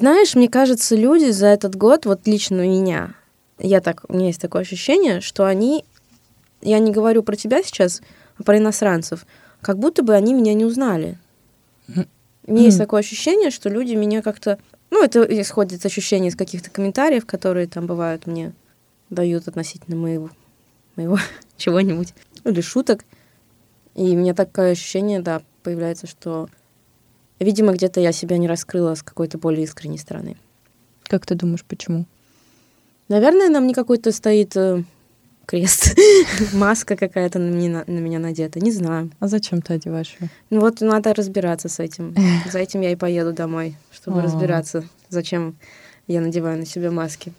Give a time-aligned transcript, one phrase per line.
[0.00, 3.14] Знаешь, мне кажется, люди за этот год, вот лично у меня,
[3.58, 5.84] я так, у меня есть такое ощущение, что они,
[6.62, 8.00] я не говорю про тебя сейчас,
[8.38, 9.26] а про иностранцев,
[9.60, 11.18] как будто бы они меня не узнали.
[12.46, 14.58] У меня есть такое ощущение, что люди меня как-то...
[14.88, 18.54] Ну, это исходит ощущение из каких-то комментариев, которые там бывают мне
[19.10, 20.30] дают относительно моего,
[20.96, 21.18] моего
[21.58, 22.14] чего-нибудь.
[22.44, 23.04] Или шуток.
[23.94, 26.48] И у меня такое ощущение, да, появляется, что,
[27.44, 30.36] видимо, где-то я себя не раскрыла с какой-то более искренней стороны.
[31.04, 32.06] Как ты думаешь, почему?
[33.08, 34.84] Наверное, нам не какой-то стоит э,
[35.46, 35.98] крест,
[36.52, 39.10] маска какая-то на меня, на меня надета, не знаю.
[39.18, 40.28] А зачем ты одеваешь ее?
[40.50, 42.14] Ну вот надо разбираться с этим.
[42.52, 45.56] За этим я и поеду домой, чтобы разбираться, зачем
[46.06, 47.32] я надеваю на себя маски.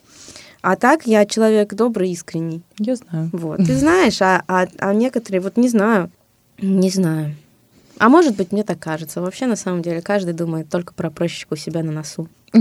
[0.61, 2.61] А так я человек добрый, искренний.
[2.77, 3.29] Я знаю.
[3.31, 3.57] Вот.
[3.57, 6.11] Ты знаешь, а, а, а некоторые, вот не знаю,
[6.59, 7.35] не знаю.
[8.01, 9.21] А может быть, мне так кажется.
[9.21, 12.27] Вообще, на самом деле, каждый думает только про прыщик у себя на носу.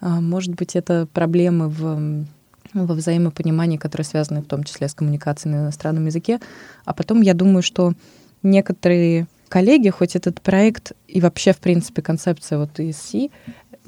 [0.00, 2.26] А, может быть, это проблемы в,
[2.74, 6.40] во взаимопонимании, которые связаны в том числе с коммуникацией на иностранном языке.
[6.84, 7.94] А потом я думаю, что
[8.42, 13.30] некоторые коллеги, хоть этот проект и вообще, в принципе, концепция вот ESC,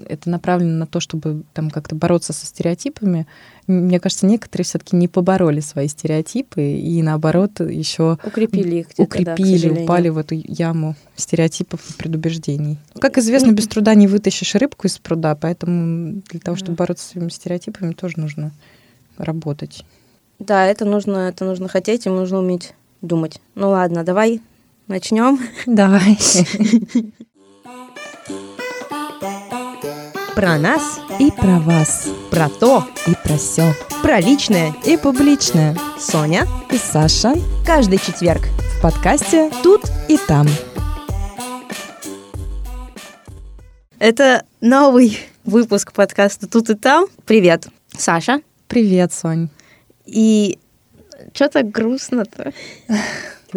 [0.04, 3.26] это направлено на то, чтобы там как-то бороться со стереотипами.
[3.66, 9.56] Мне кажется, некоторые все-таки не побороли свои стереотипы и наоборот еще Укрепили их да, укрепили,
[9.56, 9.84] сожалению.
[9.84, 12.78] упали в эту яму стереотипов и предубеждений.
[13.00, 16.84] Как известно, без труда не вытащишь рыбку из пруда, поэтому для того, чтобы Да.
[16.84, 18.52] бороться с своими стереотипами, тоже нужно
[19.18, 19.84] работать.
[20.38, 23.40] Да, это нужно, это нужно хотеть, и нужно уметь думать.
[23.54, 24.42] Ну ладно, давай
[24.86, 25.40] начнем.
[25.66, 26.18] Давай.
[30.36, 34.74] Про нас, И про вас, про то, и про все, про личное.
[34.84, 35.74] и публичное.
[35.98, 37.32] Соня И Саша
[37.64, 38.42] каждый четверг.
[38.76, 40.46] в подкасте «Тут и там».
[43.98, 47.06] Это новый выпуск подкаста «Тут и там».
[47.24, 48.42] Привет, Саша.
[48.68, 49.48] Привет, Сонь.
[50.04, 50.58] И
[51.32, 52.52] что так грустно-то?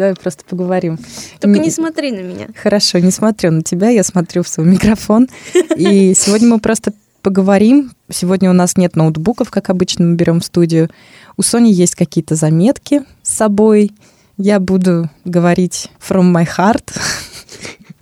[0.00, 0.98] Давай просто поговорим.
[1.40, 2.46] Только Не- не смотри на меня.
[2.56, 5.28] Хорошо, не смотрю на тебя, я смотрю в свой микрофон.
[5.76, 7.92] И сегодня мы просто поговорим.
[8.08, 10.88] Сегодня у нас нет ноутбуков, как обычно мы берем в студию.
[11.36, 13.92] У Сони есть какие-то заметки с собой.
[14.38, 16.96] Я буду говорить from my heart.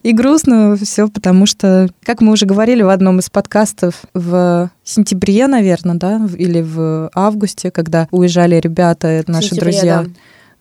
[0.05, 5.49] И грустно все, потому что, как мы уже говорили в одном из подкастов в сентябре,
[5.49, 10.11] наверное, да, или в августе, когда уезжали ребята, наши сентябре, друзья, да.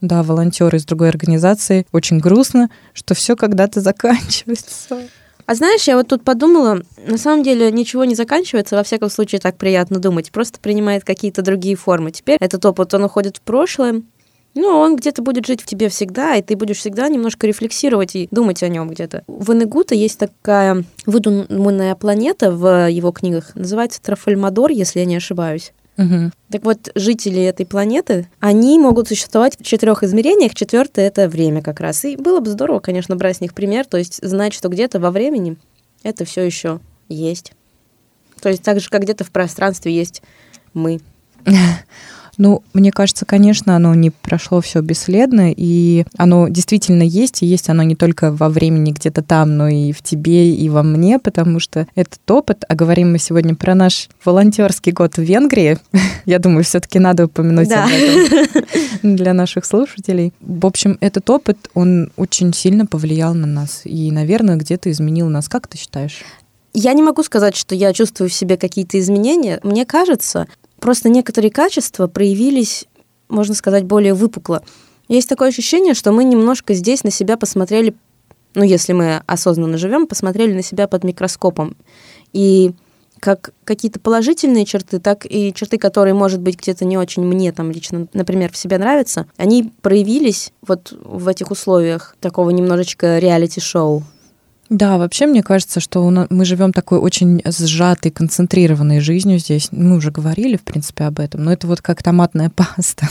[0.02, 1.86] Да, волонтеры из другой организации.
[1.92, 4.98] Очень грустно, что все когда-то заканчивается.
[5.46, 9.40] А знаешь, я вот тут подумала, на самом деле ничего не заканчивается, во всяком случае
[9.40, 12.12] так приятно думать, просто принимает какие-то другие формы.
[12.12, 14.02] Теперь этот опыт, он уходит в прошлое,
[14.56, 18.28] ну, он где-то будет жить в тебе всегда, и ты будешь всегда немножко рефлексировать и
[18.32, 19.24] думать о нем где-то.
[19.28, 25.74] В Энегута есть такая выдуманная планета в его книгах, называется Трафальмадор, если я не ошибаюсь.
[25.98, 26.32] Мгм.
[26.52, 30.54] Так вот, жители этой планеты, они могут существовать в четырех измерениях.
[30.54, 32.06] Четвертое это время как раз.
[32.06, 35.10] И было бы здорово, конечно, брать с них пример, то есть знать, что где-то во
[35.10, 35.58] времени
[36.04, 37.54] это все еще есть.
[38.40, 40.22] То есть так же, как где-то в пространстве есть
[40.74, 41.02] мы.
[42.38, 47.70] Ну, мне кажется, конечно, оно не прошло все бесследно, и оно действительно есть, и есть
[47.70, 51.60] оно не только во времени где-то там, но и в тебе, и во мне, потому
[51.60, 55.80] что этот опыт, а говорим мы сегодня про наш волонтерский год в Венгрии,
[56.26, 57.86] я думаю, все-таки надо упомянуть Да.
[57.86, 58.58] об этом
[59.16, 60.32] для наших слушателей.
[60.40, 65.50] В общем, этот опыт, он очень сильно повлиял на нас, и, наверное, где-то изменил нас.
[65.50, 66.24] Как ты считаешь?
[66.74, 69.60] Я не могу сказать, что я чувствую в себе какие-то изменения.
[69.64, 70.46] Мне кажется,
[70.80, 72.86] просто некоторые качества проявились,
[73.30, 74.64] можно сказать, более выпукло.
[75.08, 77.96] Есть такое ощущение, что мы немножко здесь на себя посмотрели,
[78.56, 81.78] ну, если мы осознанно живем, посмотрели на себя под микроскопом.
[82.34, 82.72] И
[83.20, 87.72] как какие-то положительные черты, так и черты, которые, может быть, где-то не очень мне там
[87.72, 94.04] лично, например, в себе нравятся, они проявились вот в этих условиях такого немножечко реалити-шоу.
[94.70, 99.70] Да, вообще мне кажется, что нас, мы живем такой очень сжатой, концентрированной жизнью здесь.
[99.72, 103.08] Мы уже говорили, в принципе, об этом, но это вот как томатная паста.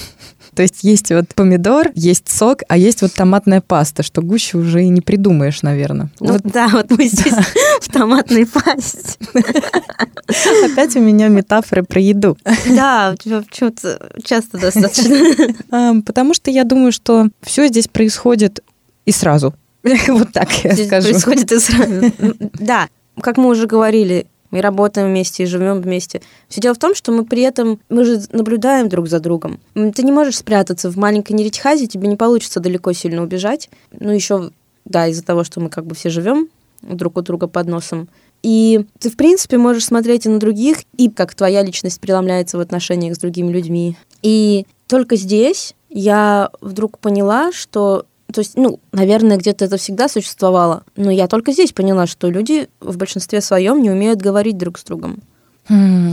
[0.55, 4.85] То есть есть вот помидор, есть сок, а есть вот томатная паста, что гуще уже
[4.85, 6.11] и не придумаешь, наверное.
[6.21, 7.35] Ну Вот да, вот мы здесь
[7.81, 9.19] в томатной пасте.
[10.65, 12.37] опять у меня метафоры про еду.
[12.69, 16.03] Да, почему-то часто достаточно.
[16.03, 18.61] Потому что я думаю, что все здесь происходит
[19.05, 19.55] и сразу.
[20.09, 21.11] Вот так я Здесь скажу.
[21.11, 22.13] Происходит и сразу.
[22.55, 22.89] Да,
[23.21, 26.23] как мы уже говорили, мы работаем вместе и живем вместе.
[26.49, 29.61] Все дело в том, что мы при этом, мы же наблюдаем друг за другом.
[29.75, 33.69] Ты не можешь спрятаться в маленькой Неритхазе, тебе не получится далеко сильно убежать.
[33.99, 34.51] Ну, еще,
[34.85, 36.49] да, из-за того, что мы как бы все живем
[36.83, 38.09] друг у друга под носом.
[38.43, 42.61] И ты, в принципе, можешь смотреть и на других, и как твоя личность преломляется в
[42.61, 43.97] отношениях с другими людьми.
[44.23, 50.85] И только здесь я вдруг поняла, что то есть, ну, наверное, где-то это всегда существовало,
[50.97, 54.85] но я только здесь поняла, что люди в большинстве своем не умеют говорить друг с
[54.85, 55.23] другом.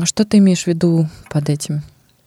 [0.03, 1.81] Что ты имеешь в виду под этим?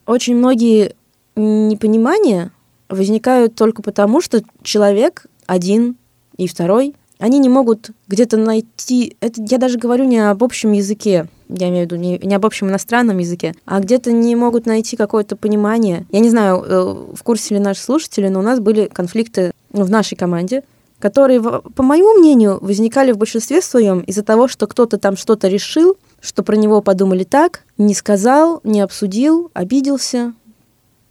[0.06, 0.94] Очень многие
[1.35, 2.53] непонимания
[2.88, 5.97] возникают только потому, что человек один
[6.37, 9.17] и второй, они не могут где-то найти...
[9.21, 12.44] Это я даже говорю не об общем языке, я имею в виду не, не об
[12.44, 16.06] общем иностранном языке, а где-то не могут найти какое-то понимание.
[16.11, 19.53] Я не знаю, э, в курсе ли наши слушатели, но у нас были конфликты
[19.84, 20.62] в нашей команде,
[20.99, 25.96] которые, по моему мнению, возникали в большинстве своем из-за того, что кто-то там что-то решил,
[26.20, 30.32] что про него подумали так, не сказал, не обсудил, обиделся.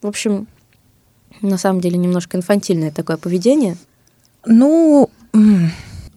[0.01, 0.47] В общем,
[1.41, 3.77] на самом деле немножко инфантильное такое поведение.
[4.45, 5.09] Ну,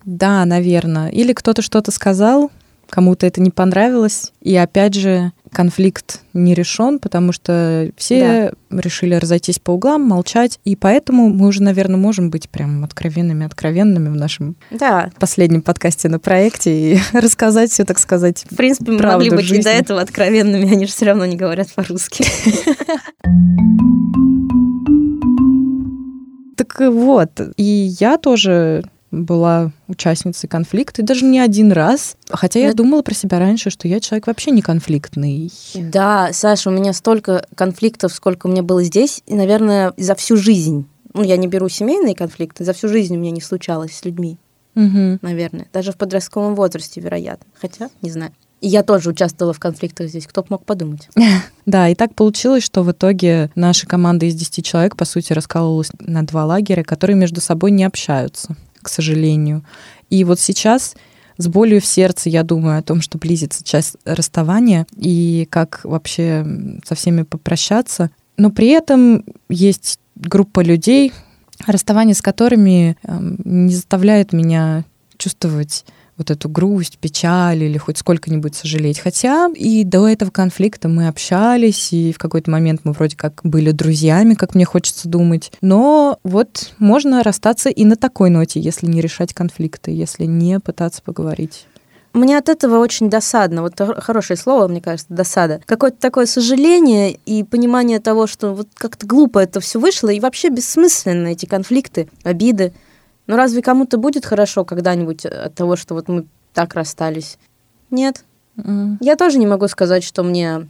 [0.05, 1.11] да, наверное.
[1.11, 2.51] Или кто-то что-то сказал,
[2.89, 9.59] кому-то это не понравилось, и опять же конфликт не решен, потому что все решили разойтись
[9.59, 14.55] по углам, молчать, и поэтому мы уже, наверное, можем быть прям откровенными, откровенными в нашем
[14.71, 18.45] Да, последнем подкасте на проекте и рассказать все, так сказать.
[18.49, 19.63] в принципе, мы могли быть и жизни.
[19.63, 22.25] до этого откровенными, они же все равно не говорят по-русски.
[26.57, 32.17] Так вот, и я тоже была участницей конфликта, и даже не один раз.
[32.31, 35.51] Хотя я Ну, думала про себя раньше, что я человек вообще не конфликтный.
[35.75, 40.37] Да, Саша, у меня столько конфликтов, сколько у меня было здесь, и, наверное, за всю
[40.37, 40.87] жизнь.
[41.15, 44.37] Ну, я не беру семейные конфликты, за всю жизнь у меня не случалось с людьми,
[44.75, 45.19] Мгм.
[45.23, 45.67] наверное.
[45.73, 47.47] Даже в подростковом возрасте, вероятно.
[47.61, 48.33] Хотя, не знаю.
[48.61, 51.09] И я тоже участвовала в конфликтах здесь, кто бы мог подумать.
[51.67, 55.91] Да, и так получилось, что в итоге наша команда из 10 человек, по сути, раскалывалась
[56.01, 58.57] на два лагеря, которые между собой не общаются,
[58.89, 59.63] к сожалению.
[60.09, 60.97] И вот сейчас
[61.37, 66.47] с болью в сердце я думаю о том, что близится часть расставания и как вообще
[66.87, 68.11] со всеми попрощаться.
[68.39, 71.13] Но при этом есть группа людей,
[71.67, 74.85] расставание с которыми эм, не заставляет меня
[75.19, 75.85] чувствовать
[76.19, 78.99] вот эту грусть, печаль или хоть сколько-нибудь сожалеть.
[78.99, 83.71] Хотя и до этого конфликта мы общались, и в какой-то момент мы вроде как были
[83.71, 85.53] друзьями, как мне хочется думать.
[85.61, 91.01] Но вот можно расстаться и на такой ноте, если не решать конфликты, если не пытаться
[91.03, 91.67] поговорить.
[92.15, 93.63] Мне от этого очень досадно.
[93.63, 95.61] Вот хор- хорошее слово, мне кажется, досада.
[95.67, 100.49] Какое-то такое сожаление и понимание того, что вот как-то глупо это все вышло, и вообще
[100.49, 102.73] бессмысленно эти конфликты, обиды.
[103.29, 107.39] Ну разве кому-то будет хорошо когда-нибудь от того, что вот мы так расстались?
[107.91, 108.25] Нет.
[108.57, 108.99] М.
[109.01, 110.67] Я тоже не могу сказать, что мне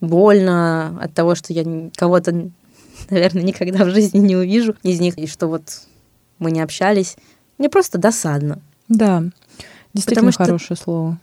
[0.00, 1.64] больно от того, что я
[1.96, 2.32] кого-то,
[3.10, 5.62] наверное, никогда в жизни не увижу из них, и что вот
[6.38, 7.16] мы не общались.
[7.58, 8.60] Мне просто досадно.
[8.88, 9.22] Да,
[9.94, 11.18] действительно Потому что- хорошее слово.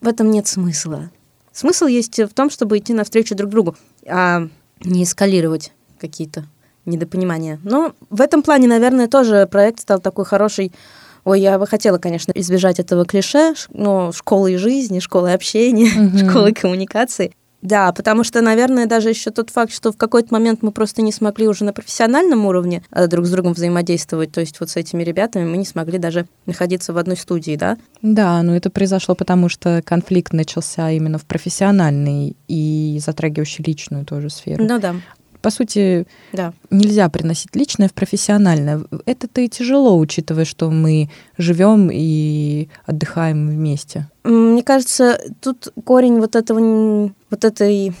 [0.00, 1.10] в этом нет смысла.
[1.52, 3.76] Смысл есть в том, чтобы идти навстречу друг другу,
[4.08, 4.48] а
[4.80, 6.44] не эскалировать какие-то
[6.86, 7.58] недопонимания.
[7.64, 10.72] Но в этом плане, наверное, тоже проект стал такой хороший.
[11.24, 16.28] Ой, я бы хотела, конечно, избежать этого клише, но школы жизни, школы общения, Мгм.
[16.30, 17.32] школы коммуникации.
[17.62, 21.12] Да, потому что, наверное, даже еще тот факт, что в какой-то момент мы просто не
[21.12, 25.02] смогли уже на профессиональном уровне э, друг с другом взаимодействовать, то есть вот с этими
[25.02, 29.48] ребятами мы не смогли даже находиться в одной студии, да, Да, но это произошло потому,
[29.48, 34.62] что конфликт начался именно в профессиональной и затрагивающей личную тоже сферу.
[34.62, 34.94] ну да,
[35.44, 36.54] По сути, да.
[36.70, 38.82] нельзя приносить личное в профессиональное.
[39.04, 44.08] Это-то и тяжело, учитывая, что мы живем и отдыхаем вместе.
[44.24, 47.92] Мне кажется, тут корень вот этого, вот этой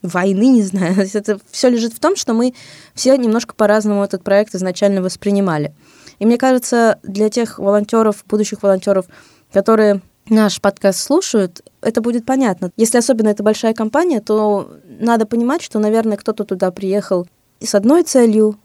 [0.00, 2.54] войны, не знаю, это все лежит в том, что мы
[2.94, 5.74] все немножко по-разному этот проект изначально воспринимали.
[6.18, 9.04] И мне кажется, для тех волонтеров, будущих волонтеров,
[9.52, 10.00] которые
[10.30, 12.70] наш подкаст слушают, это будет понятно.
[12.76, 17.28] Если особенно это большая компания, то надо понимать, что, наверное, кто-то туда приехал
[17.60, 18.58] с одной целью,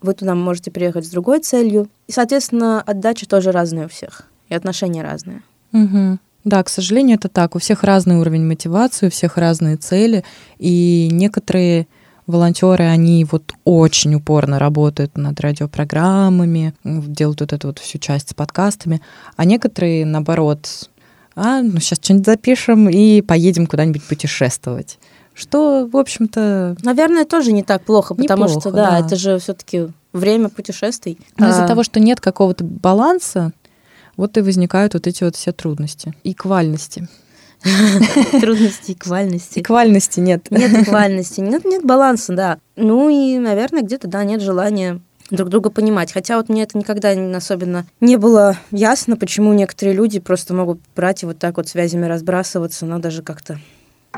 [0.00, 1.88] вы туда можете приехать с другой целью.
[2.08, 5.42] И, соответственно, отдача тоже разная у всех, и отношения разные.
[5.72, 6.18] Мгм.
[6.44, 7.54] Да, к сожалению, это так.
[7.54, 10.24] У всех разный уровень мотивации, у всех разные цели,
[10.58, 11.86] и некоторые
[12.26, 18.34] волонтеры, они вот очень упорно работают над радиопрограммами, делают вот эту вот всю часть с
[18.34, 19.02] подкастами,
[19.36, 20.88] а некоторые, наоборот,
[21.34, 24.98] а, ну сейчас что-нибудь запишем и поедем куда-нибудь путешествовать.
[25.34, 28.98] Что, в общем-то, Наверное, тоже не так плохо, потому Неплохо, что, да, да.
[29.06, 31.18] это же все-таки время путешествий.
[31.38, 33.52] но из-за А, того, что нет какого-то баланса,
[34.18, 36.12] вот и возникают вот эти вот все трудности.
[36.22, 37.08] Эквальности.
[38.40, 39.60] трудности, эквальности.
[39.60, 40.50] Эквальности нет.
[40.50, 42.58] Нет эквальности, нет, нет баланса, да.
[42.76, 46.12] Ну и, наверное, где-то, да, нет желания друг друга понимать.
[46.12, 51.22] Хотя вот мне это никогда особенно не было ясно, почему некоторые люди просто могут брать
[51.22, 53.58] и вот так вот связями разбрасываться, но даже как-то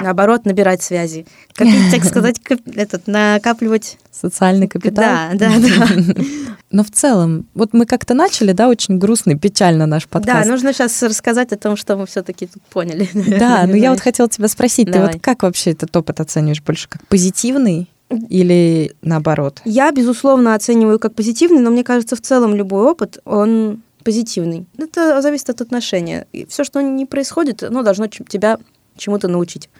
[0.00, 1.26] наоборот набирать связи.
[1.54, 3.99] Копить, так сказать, коп- этот, накапливать.
[4.11, 5.04] Социальный капитал.
[5.04, 6.14] Да, да, да.
[6.70, 10.49] Но в целом, вот мы как-то начали, да, очень грустный, печально наш Да, подкаст.
[10.50, 13.08] нужно сейчас рассказать о том, что мы все-таки тут поняли.
[13.38, 15.12] Да, но я вот хотела тебя спросить, ты Давай.
[15.12, 16.62] вот как вообще этот опыт оцениваешь?
[16.62, 19.61] Больше как позитивный или наоборот?
[19.64, 24.66] Я, безусловно, оцениваю как позитивный, но мне кажется, в целом любой опыт, он позитивный.
[24.78, 26.26] Это зависит от отношения.
[26.49, 28.58] Все, что не происходит, оно должно тебя
[28.96, 29.70] чему-то научить.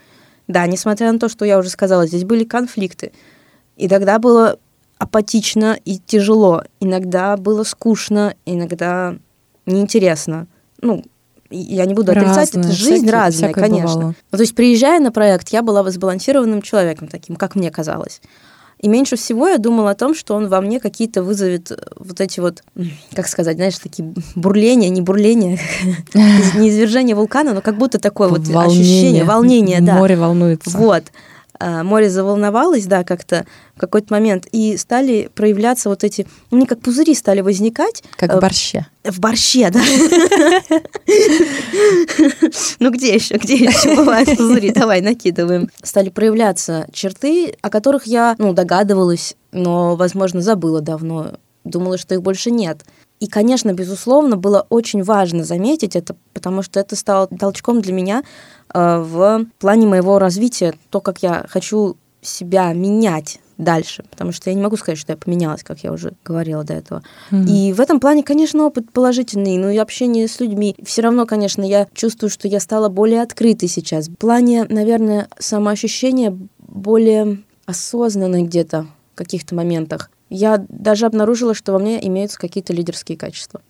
[0.47, 3.11] Да, несмотря на то, что я уже сказала, здесь были конфликты.
[3.77, 4.59] И тогда было
[4.97, 6.63] апатично и тяжело.
[6.79, 9.15] Иногда было скучно, иногда
[9.65, 10.47] неинтересно.
[10.81, 11.14] Ну, и
[11.57, 13.93] я не буду отрицать, это жизнь всякие- разная, конечно.
[13.95, 14.15] бывало.
[14.31, 18.21] Ну, то есть, приезжая на проект, я была сбалансированным человеком таким, как мне казалось.
[18.81, 22.19] И меньше всего я думала о том, что он во мне какие-то вызовет э, вот
[22.19, 22.61] эти вот,
[23.15, 25.57] как сказать, знаешь, такие бурления, не бурления,
[26.55, 29.95] не извержение вулкана, но как будто такое вот ощущение, волнение, да.
[29.95, 30.77] Море волнуется.
[30.77, 31.03] Вот.
[31.59, 33.45] А, Море заволновалось, да, как-то
[33.75, 38.03] в какой-то момент, и стали проявляться вот эти, ну, они как пузыри стали возникать.
[38.17, 38.87] Как э, в борще.
[39.03, 39.81] в борще, да.
[42.79, 44.71] Ну где еще, где еще бывают пузыри?
[44.71, 45.69] Давай, накидываем.
[45.81, 51.33] Стали проявляться черты, о которых я, ну, догадывалась, но, возможно, забыла давно.
[51.63, 52.83] Думала, что их больше нет.
[53.19, 58.23] И, конечно, безусловно, было очень важно заметить это, потому что это стало толчком для меня
[58.73, 64.55] э, в плане моего развития, то, как я хочу себя менять дальше, потому что я
[64.55, 67.03] не могу сказать, что я поменялась, как я уже говорила до этого.
[67.31, 67.47] Мгм.
[67.47, 70.75] И в этом плане, конечно, опыт положительный, но и общение с людьми.
[70.83, 74.09] Все равно, конечно, я чувствую, что я стала более открытой сейчас.
[74.09, 80.09] В плане, наверное, самоощущения более осознанной где-то в каких-то моментах.
[80.29, 83.61] Я даже обнаружила, что во мне имеются какие-то лидерские качества.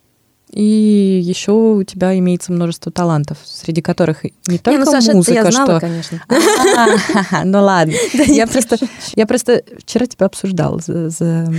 [0.52, 5.12] И еще у тебя имеется множество талантов, среди которых и не только Не, ну, Саша,
[5.12, 5.80] музыка, я знала, что...
[5.80, 6.22] конечно.
[7.44, 7.94] Ну ладно.
[8.14, 8.78] Я просто,
[9.16, 11.52] я просто вчера тебя обсуждала, за,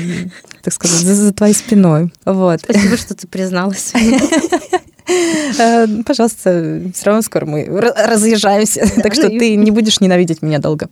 [0.63, 2.13] так сказать, за, твоей спиной.
[2.24, 2.62] Вот.
[2.62, 3.94] Спасибо, что ты призналась.
[5.58, 10.01] Э, Пожалуйста, все равно скоро мы ра- разъезжаемся, так что ну и- ты не будешь
[10.01, 10.89] ненавидеть меня долго.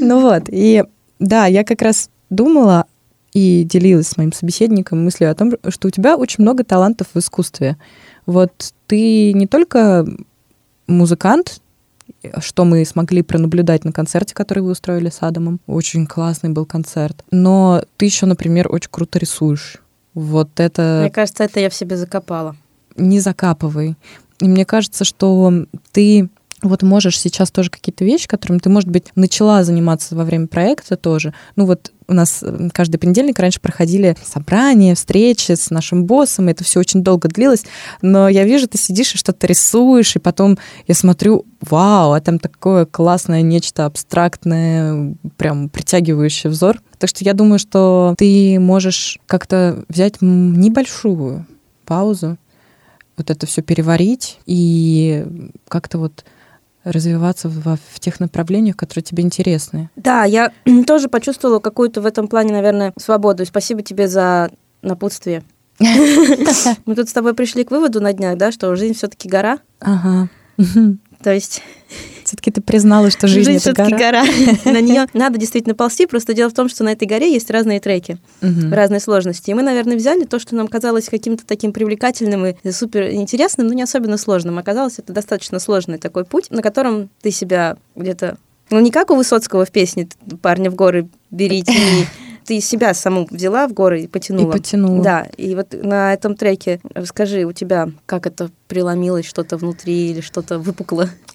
[0.00, 0.84] Ну вот, и
[1.22, 2.86] да, я как раз думала
[3.32, 7.18] и делилась с моим собеседником мыслью о том, что у тебя очень много талантов в
[7.18, 7.76] искусстве.
[8.26, 10.06] Вот ты не только
[10.86, 11.60] музыкант,
[12.38, 15.60] что мы смогли пронаблюдать на концерте, который вы устроили с Адамом.
[15.66, 17.24] Очень классный был концерт.
[17.30, 19.78] Но ты еще, например, очень круто рисуешь.
[20.14, 22.54] Вот это Мне кажется, это я в себе закопала.
[22.96, 23.96] не закапывай.
[24.40, 25.52] И мне кажется, что
[25.92, 26.28] ты
[26.62, 30.96] вот можешь сейчас тоже какие-то вещи, которыми ты, может быть, начала заниматься во время проекта
[30.96, 31.34] тоже.
[31.56, 36.62] Ну вот у нас каждый понедельник раньше проходили собрания, встречи с нашим боссом, и это
[36.62, 37.64] все очень долго длилось.
[38.00, 42.38] Но я вижу, ты сидишь и что-то рисуешь, и потом я смотрю, вау, а там
[42.38, 46.80] такое классное нечто абстрактное, прям притягивающее взор.
[46.98, 51.46] Так что я думаю, что ты можешь как-то взять небольшую
[51.84, 52.36] паузу,
[53.16, 55.26] вот это все переварить и
[55.68, 56.24] как-то вот
[56.84, 59.90] развиваться во- в тех направлениях, которые тебе интересны.
[59.96, 60.52] Да, я
[60.86, 63.42] тоже почувствовала какую-то в этом плане, наверное, свободу.
[63.42, 64.50] И спасибо тебе за
[64.82, 65.42] напутствие.
[66.86, 69.58] Мы тут с тобой пришли к выводу на днях, да, что жизнь все-таки гора.
[69.80, 70.28] Ага.
[71.22, 71.62] То есть
[72.32, 74.24] Все-таки ты признала, что жизнь, это все-таки гора.
[74.24, 74.72] гора.
[74.72, 76.06] На нее надо действительно ползти.
[76.06, 78.72] Просто дело в том, что на этой горе есть разные треки, Мгм.
[78.72, 79.50] разные сложности.
[79.50, 83.74] И мы, наверное, взяли то, что нам казалось каким-то таким привлекательным и супер интересным, но
[83.74, 84.56] не особенно сложным.
[84.56, 88.38] Оказалось, это достаточно сложный такой путь, на котором ты себя где-то
[88.70, 90.08] ну, не как у Высоцкого в песне
[90.40, 92.06] «Парня в горы берите», и
[92.46, 94.52] ты себя саму взяла в горы и И потянула.
[94.52, 95.02] потянула.
[95.04, 100.22] Да, и вот на этом треке расскажи, у тебя как это преломилось, что-то внутри или
[100.22, 101.10] что-то выпукло?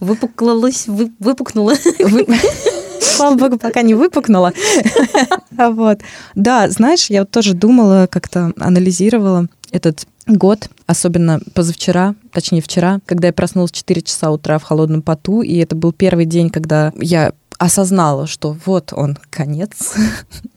[0.00, 1.74] Выпуклалось, вы- выпукнуло?
[1.98, 2.26] Вы-
[3.00, 4.52] Слава богу, пока не выпукнула.
[5.56, 6.00] Вот.
[6.34, 13.32] Да, знаешь, я тоже думала, как-то анализировала этот год, особенно позавчера, точнее вчера, когда я
[13.32, 17.32] проснулась в 4 часа утра в холодном поту, и это был первый день, когда я
[17.58, 19.94] осознала, что вот он конец,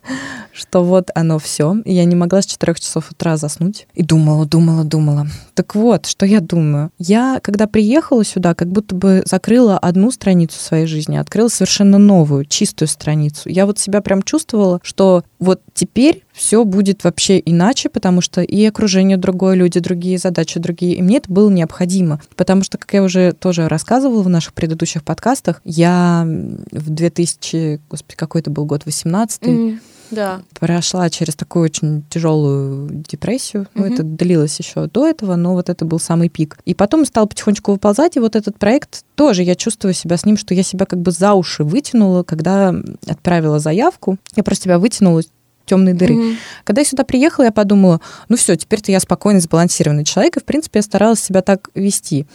[0.53, 1.77] что вот оно все.
[1.85, 3.87] И я не могла с 4 часов утра заснуть.
[3.93, 5.27] И думала, думала, думала.
[5.53, 6.91] Так вот, что я думаю.
[6.97, 12.45] Я, когда приехала сюда, как будто бы закрыла одну страницу своей жизни, открыла совершенно новую,
[12.45, 13.49] чистую страницу.
[13.49, 18.65] Я вот себя прям чувствовала, что вот теперь все будет вообще иначе, потому что и
[18.65, 20.95] окружение другое, люди другие, задачи другие.
[20.95, 22.21] И мне это было необходимо.
[22.35, 28.15] Потому что, как я уже тоже рассказывала в наших предыдущих подкастах, я в 2000, господи,
[28.15, 29.79] какой это был год, 18 Мгм.
[30.11, 30.41] Да.
[30.59, 33.67] прошла через такую очень тяжелую депрессию.
[33.75, 33.93] Ну, Мгм.
[33.93, 36.57] это длилось еще до этого, но вот это был самый пик.
[36.65, 40.37] И потом стал потихонечку выползать, и вот этот проект тоже, я чувствую себя с ним,
[40.37, 42.73] что я себя как бы за уши вытянула, когда
[43.07, 44.17] отправила заявку.
[44.35, 45.21] Я просто себя вытянула
[45.65, 46.15] темной дыры.
[46.15, 46.37] Мгм.
[46.63, 50.43] Когда я сюда приехала, я подумала, ну все, теперь-то я спокойный, сбалансированный человек, и, в
[50.43, 52.25] принципе, я старалась себя так вести.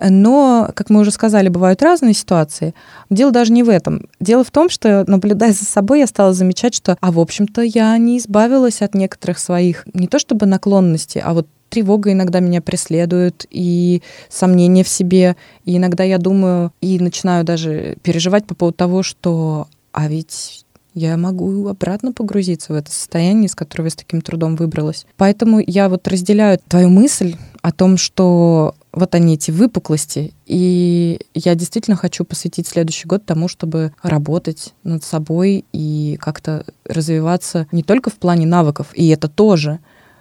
[0.00, 2.74] Но, как мы уже сказали, бывают разные ситуации.
[3.10, 4.08] Дело даже не в этом.
[4.20, 7.96] Дело в том, что, наблюдая за собой, я стала замечать, что, а в общем-то, я
[7.98, 13.46] не избавилась от некоторых своих, не то чтобы наклонностей, а вот тревога иногда меня преследует,
[13.50, 15.36] и сомнения в себе.
[15.64, 21.16] И иногда я думаю и начинаю даже переживать по поводу того, что а ведь я
[21.16, 25.06] могу обратно погрузиться в это состояние, из которого я с таким трудом выбралась.
[25.16, 31.54] Поэтому я вот разделяю твою мысль о том, что вот они, эти выпуклости, и я
[31.54, 38.08] действительно хочу посвятить следующий год тому, чтобы работать над собой и как-то развиваться не только
[38.08, 39.80] в плане навыков, и это тоже,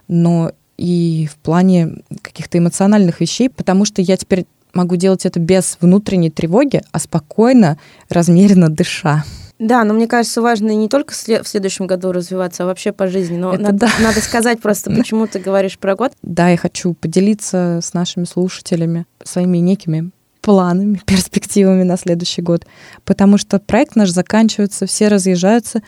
[0.10, 5.77] но и в плане каких-то эмоциональных вещей, потому что я теперь могу делать это без
[5.79, 7.77] внутренней тревоги, а спокойно,
[8.10, 9.24] размеренно дыша.
[9.59, 13.38] Да, но мне кажется, важно не только в следующем году развиваться, а вообще по жизни.
[13.38, 13.89] Но Это надо, да.
[14.01, 16.13] надо сказать просто, почему ты говоришь про год.
[16.21, 22.65] Да, я хочу поделиться с нашими слушателями своими некими планами, перспективами на следующий год,
[23.03, 25.81] потому что проект наш заканчивается, все разъезжаются,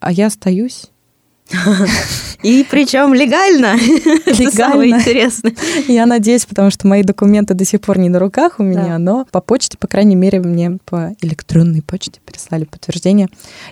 [0.00, 0.90] а я остаюсь.
[2.42, 3.78] И причем легально.
[4.50, 5.00] Самое Легально.
[5.00, 5.54] интересное.
[5.88, 9.26] Я надеюсь, потому что мои документы до сих пор не на руках у меня, но
[9.30, 13.28] по почте, по крайней мере, мне по электронной почте прислали подтверждение.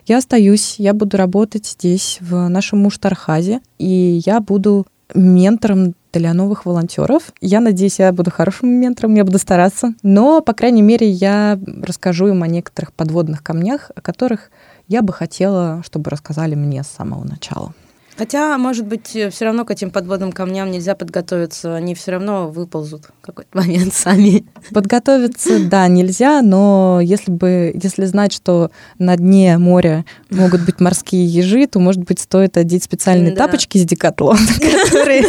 [0.06, 6.66] Я остаюсь, я буду работать здесь, в нашем Муштархазе, и я буду ментором для новых
[6.66, 7.32] волонтеров.
[7.40, 9.94] Я надеюсь, я буду хорошим ментором, я буду стараться.
[10.02, 14.50] Но, по крайней мере, я расскажу им о некоторых подводных камнях, о которых
[14.92, 17.72] я бы хотела, чтобы рассказали мне с самого начала.
[18.14, 23.06] Хотя, может быть, все равно к этим подводным камням нельзя подготовиться, они все равно выползут
[23.06, 24.44] в какой-то момент сами.
[24.70, 31.24] Подготовиться, да, нельзя, но если бы, если знать, что на дне моря могут быть морские
[31.24, 33.46] ежи, то, может быть, стоит одеть специальные Да.
[33.46, 34.38] тапочки из Декатлона,
[34.84, 35.24] которые...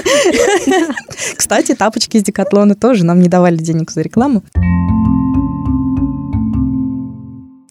[1.38, 4.44] Кстати, тапочки из Декатлона тоже нам не давали денег за рекламу.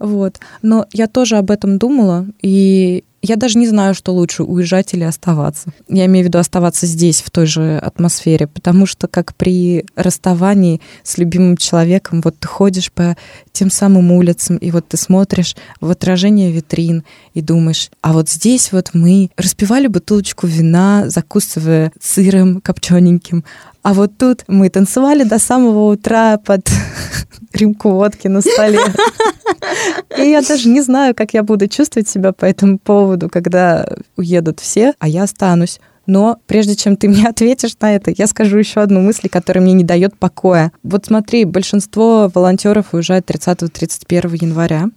[0.03, 0.41] Вот.
[0.63, 5.05] Но я тоже об этом думала, и я даже не знаю, что лучше, уезжать или
[5.05, 5.73] оставаться.
[5.89, 10.81] Я имею в виду оставаться здесь, в той же атмосфере, потому что как при расставании
[11.05, 13.17] с любимым человеком, вот ты ходишь по
[13.53, 18.73] тем самым улицам, и вот ты смотришь в отражение витрин и думаешь, а вот здесь
[18.73, 23.45] вот мы распивали бутылочку вина, закусывая сыром копчененьким,
[23.83, 26.69] а вот тут мы танцевали до самого утра под
[27.53, 28.81] рюмку водки на столе.
[30.19, 34.61] И я даже не знаю, как я буду чувствовать себя по этому поводу, когда уедут
[34.61, 35.81] все, а я останусь.
[36.07, 39.73] Но прежде чем ты мне ответишь на это, я скажу еще одну мысль, которая мне
[39.73, 40.73] не дает покоя.
[40.83, 44.89] Вот смотри, большинство волонтеров уезжает 30-31 января,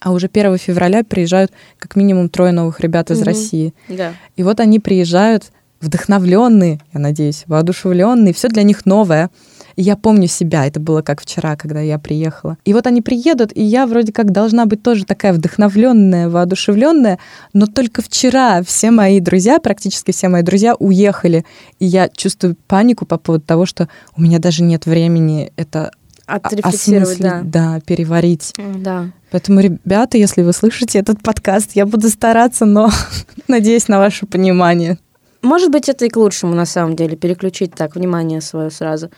[0.00, 3.26] а уже 1 февраля приезжают как минимум трое новых ребят из Мгм.
[3.26, 3.74] России.
[3.88, 4.12] Да.
[4.36, 9.30] И вот они приезжают вдохновленные, я надеюсь, воодушевленные, все для них новое.
[9.76, 12.58] И я помню себя, это было как вчера, когда я приехала.
[12.64, 17.18] И вот они приедут, и я вроде как должна быть тоже такая вдохновленная, воодушевленная,
[17.52, 21.44] но только вчера все мои друзья, практически все мои друзья уехали,
[21.78, 25.92] и я чувствую панику по поводу того, что у меня даже нет времени это
[26.26, 27.40] Отрефлексировать, да.
[27.42, 28.54] да, переварить.
[28.76, 29.10] Да.
[29.32, 32.90] Поэтому, ребята, если вы слышите этот подкаст, я буду стараться, но
[33.48, 34.98] надеюсь на ваше понимание.
[35.42, 39.10] Может быть, это и к лучшему, на самом деле, переключить так внимание свое сразу.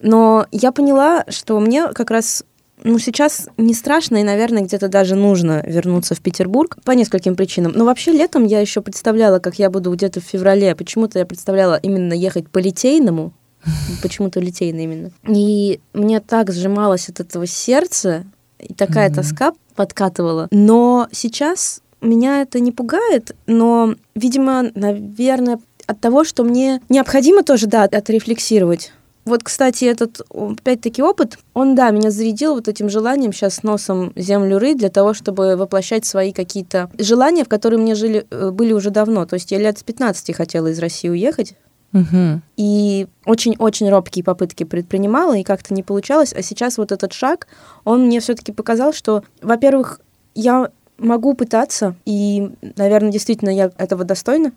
[0.00, 2.44] Но я поняла, что мне как раз
[2.84, 7.72] ну, сейчас не страшно, и, наверное, где-то даже нужно вернуться в Петербург по нескольким причинам.
[7.74, 10.74] Но вообще летом я еще представляла, как я буду где-то в феврале.
[10.74, 13.32] Почему-то я представляла именно ехать по Литейному,
[14.02, 15.10] почему-то Литейно именно.
[15.26, 18.24] И мне так сжималось от этого сердце,
[18.58, 19.16] и такая Мгм.
[19.16, 20.48] тоска подкатывала.
[20.50, 27.66] Но сейчас меня это не пугает, но, видимо, наверное, от того, что мне необходимо тоже,
[27.66, 28.92] да, отрефлексировать.
[29.24, 34.58] Вот, кстати, этот, опять-таки, опыт, он, да, меня зарядил вот этим желанием сейчас носом землю
[34.58, 38.90] рыть для того, чтобы воплощать свои какие-то желания, в которые мне жили, э, были уже
[38.90, 39.26] давно.
[39.26, 41.54] То есть я лет с 15 хотела из России уехать,
[41.90, 42.42] Мгм.
[42.56, 46.32] и очень-очень робкие попытки предпринимала, и как-то не получалось.
[46.32, 47.48] А сейчас вот этот шаг,
[47.84, 50.00] он мне все-таки показал, что, во-первых,
[50.36, 54.52] я могу пытаться, и, наверное, действительно я этого достойна.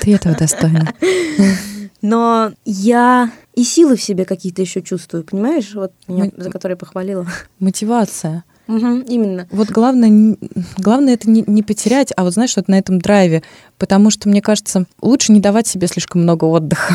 [0.00, 0.92] Ты этого достойна.
[2.02, 5.72] Но я и силы в себе какие-то еще чувствую, понимаешь?
[5.74, 7.26] Вот меня, Мы- за которые похвалила.
[7.60, 8.44] Мотивация.
[8.66, 9.48] Мгм, именно.
[9.50, 10.36] Вот главное,
[10.78, 13.42] главное это не, не потерять, а вот знаешь, вот на этом драйве.
[13.78, 16.94] Потому что, мне кажется, лучше не давать себе слишком много отдыха.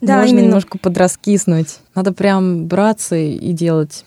[0.00, 0.44] Да, Можно именно.
[0.46, 1.78] немножко подраскиснуть.
[1.94, 4.04] Надо прям браться и делать.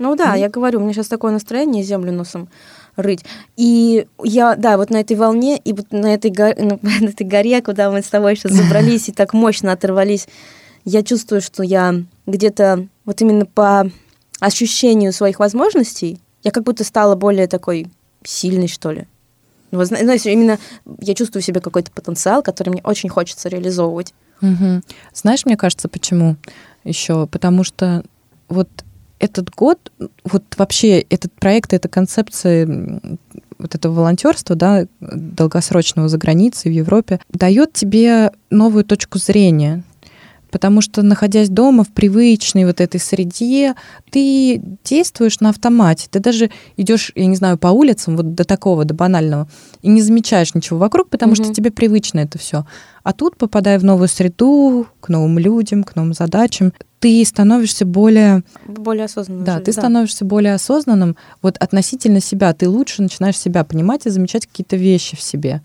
[0.00, 0.40] Ну да, Мгм.
[0.40, 2.48] я говорю, у меня сейчас такое настроение землю носом
[2.96, 3.22] рыть.
[3.56, 7.60] И я, да, вот на этой волне, и вот на этой, го- на этой горе,
[7.62, 10.26] куда мы с тобой сейчас забрались и так мощно оторвались,
[10.86, 11.94] я чувствую, что я
[12.26, 13.90] где-то вот именно по
[14.40, 17.86] ощущению своих возможностей, я как будто стала более такой
[18.24, 19.06] сильной, что ли.
[19.70, 20.58] Ну, вот зна- знаешь, именно
[21.00, 24.14] я чувствую в себе какой-то потенциал, который мне очень хочется реализовывать.
[24.40, 24.82] Мгм.
[25.12, 26.36] Знаешь, мне кажется, почему
[26.84, 27.26] еще?
[27.26, 28.02] Потому что
[28.48, 28.68] вот
[29.20, 29.92] этот год,
[30.24, 33.00] вот вообще этот проект, эта концепция
[33.58, 39.84] вот этого волонтерства, да, долгосрочного за границей в Европе, дает тебе новую точку зрения.
[40.50, 43.74] Потому что, находясь дома в привычной вот этой среде,
[44.10, 46.08] ты действуешь на автомате.
[46.10, 49.48] Ты даже идешь, я не знаю, по улицам, вот до такого, до банального,
[49.82, 51.54] и не замечаешь ничего вокруг, потому что Мгм.
[51.54, 52.66] тебе привычно это все.
[53.02, 58.42] А тут, попадая в новую среду, к новым людям, к новым задачам, ты становишься более,
[58.66, 59.44] Более осознанно.
[59.44, 62.52] да, жить, ты становишься более осознанным вот относительно себя.
[62.52, 65.62] Ты лучше начинаешь себя понимать и замечать какие-то вещи в себе.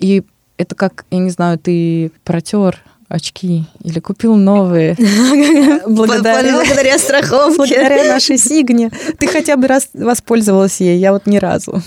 [0.00, 0.24] И
[0.56, 4.94] это как, я не знаю, ты протер очки или купил новые.
[5.86, 7.56] Благодаря, Благодаря страховке.
[7.56, 8.90] благодаря нашей Сигне.
[9.18, 11.82] Ты хотя бы раз воспользовалась ей, я вот ни разу.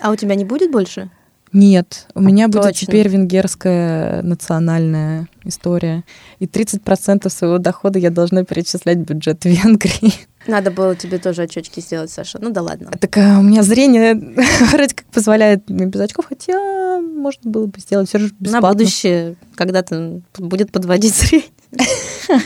[0.00, 1.10] А у тебя не будет больше?
[1.52, 2.86] Нет, у меня будет Точно.
[2.86, 6.04] теперь венгерская национальная история.
[6.38, 10.12] И 30% своего дохода я должна перечислять в бюджет Венгрии.
[10.46, 12.38] Надо было тебе тоже очечки сделать, Саша.
[12.40, 12.90] Ну да ладно.
[12.98, 14.14] Так а, у меня зрение
[14.72, 18.68] вроде как позволяет мне без очков, хотя можно было бы сделать все же На бесплатно.
[18.70, 21.48] будущее когда-то будет подводить зрение.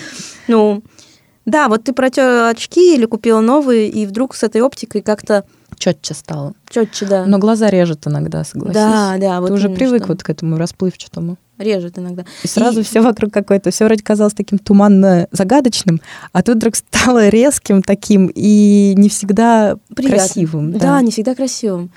[0.47, 0.83] Ну,
[1.47, 5.45] да, вот ты протер очки или купила новые, и вдруг с этой оптикой как-то
[5.77, 6.55] Четче стало.
[6.71, 7.27] четче, да.
[7.27, 8.75] Но глаза режет иногда, согласись.
[8.75, 10.13] Да, да, вот Ты уже привык что.
[10.13, 11.37] вот к этому расплывчатому.
[11.59, 12.25] Режет иногда.
[12.45, 16.01] И сразу И- все вокруг какое-то, все вроде казалось таким туманно загадочным,
[16.33, 20.19] а тут вдруг стало резким таким и не всегда Приятно.
[20.19, 20.73] красивым.
[20.79, 21.01] Да.
[21.03, 21.91] не всегда красивым.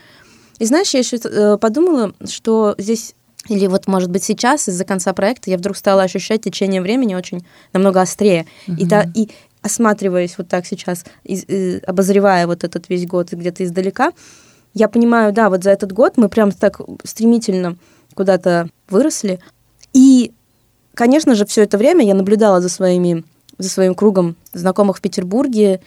[0.60, 3.14] И знаешь, я еще э, подумала, что здесь
[3.48, 7.46] или вот, может быть, сейчас из-за конца проекта я вдруг стала ощущать течение времени очень
[7.74, 8.46] намного острее.
[8.68, 8.88] И, Мгм.
[8.90, 9.30] та, и
[9.62, 14.12] осматриваясь вот так сейчас, из- э, обозревая вот этот весь год где-то издалека,
[14.74, 17.78] я понимаю, да, вот за этот год мы прям так стремительно
[18.14, 19.40] куда-то выросли.
[19.94, 20.32] И,
[20.94, 23.24] конечно же, все это время я наблюдала за, своими,
[23.58, 25.82] за своим кругом знакомых в Петербурге,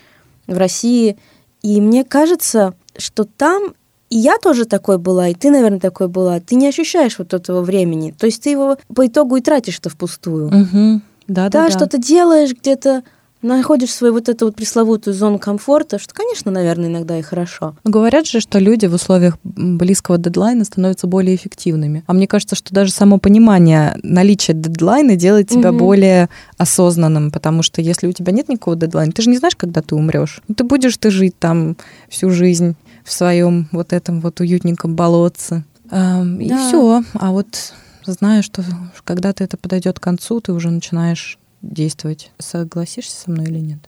[0.46, 1.16] в России.
[1.62, 3.74] И мне кажется, что там
[4.10, 6.40] и я тоже такой была, и ты, наверное, такой была.
[6.40, 8.12] Ты не ощущаешь вот этого времени.
[8.18, 10.50] То есть ты его по итогу и тратишь-то впустую.
[10.50, 11.02] Мгм.
[11.28, 11.70] Да, да, Да, да.
[11.70, 13.04] что-то делаешь где-то,
[13.40, 17.76] находишь свою вот эту вот пресловутую зону комфорта, что, конечно, наверное, иногда и хорошо.
[17.84, 22.02] Говорят же, что люди в условиях близкого дедлайна становятся более эффективными.
[22.08, 25.78] А мне кажется, что даже само понимание наличия дедлайна делает тебя Мгм.
[25.78, 29.82] более осознанным, потому что если у тебя нет никакого дедлайна, ты же не знаешь, когда
[29.82, 30.42] ты умрешь.
[30.48, 31.76] Ну, ты будешь ты жить там
[32.08, 35.64] всю жизнь в своем вот этом вот уютненьком болотце.
[35.90, 36.68] Ам, И Да.
[36.68, 37.02] все.
[37.14, 37.72] А вот
[38.06, 38.62] зная, что
[39.04, 42.30] когда-то это подойдет к концу, ты уже начинаешь действовать.
[42.38, 43.78] Согласишься со мной или нет?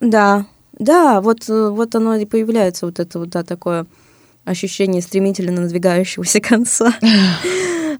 [0.00, 0.46] Да,
[0.78, 3.86] да, вот, э, вот оно и появляется, вот это вот, да, такое
[4.44, 6.92] ощущение стремительно надвигающегося конца.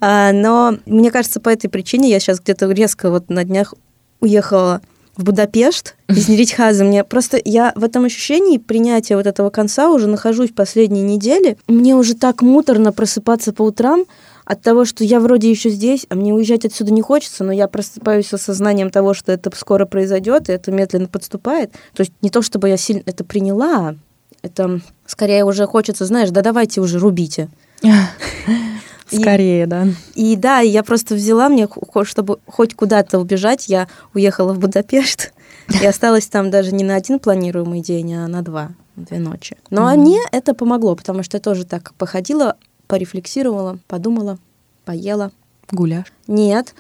[0.00, 3.74] А, Но мне кажется, по этой причине я сейчас где-то резко вот на днях
[4.20, 4.80] уехала
[5.16, 6.84] в Будапешт измерить хазы.
[6.84, 11.58] Мне просто я в этом ощущении принятия вот этого конца уже нахожусь последние недели.
[11.68, 14.04] Мне уже так муторно просыпаться по утрам
[14.44, 17.68] от того, что я вроде еще здесь, а мне уезжать отсюда не хочется, но я
[17.68, 21.72] просыпаюсь с осознанием того, что это скоро произойдет, и это медленно подступает.
[21.94, 23.94] То есть не то, чтобы я сильно это приняла,
[24.42, 27.48] это скорее уже хочется, знаешь, да давайте уже рубите.
[29.12, 29.86] И- Скорее, да.
[30.14, 31.68] И да, и я просто взяла мне,
[32.04, 35.32] чтобы хоть куда-то убежать, я уехала в Будапешт
[35.82, 39.56] и осталась там даже не на один планируемый день, а на два, две ночи.
[39.70, 40.00] Но Мгм.
[40.00, 44.38] мне это помогло, потому что я тоже так походила, порефлексировала, подумала,
[44.84, 45.30] поела.
[45.70, 46.06] Гуляш.
[46.26, 46.74] Нет,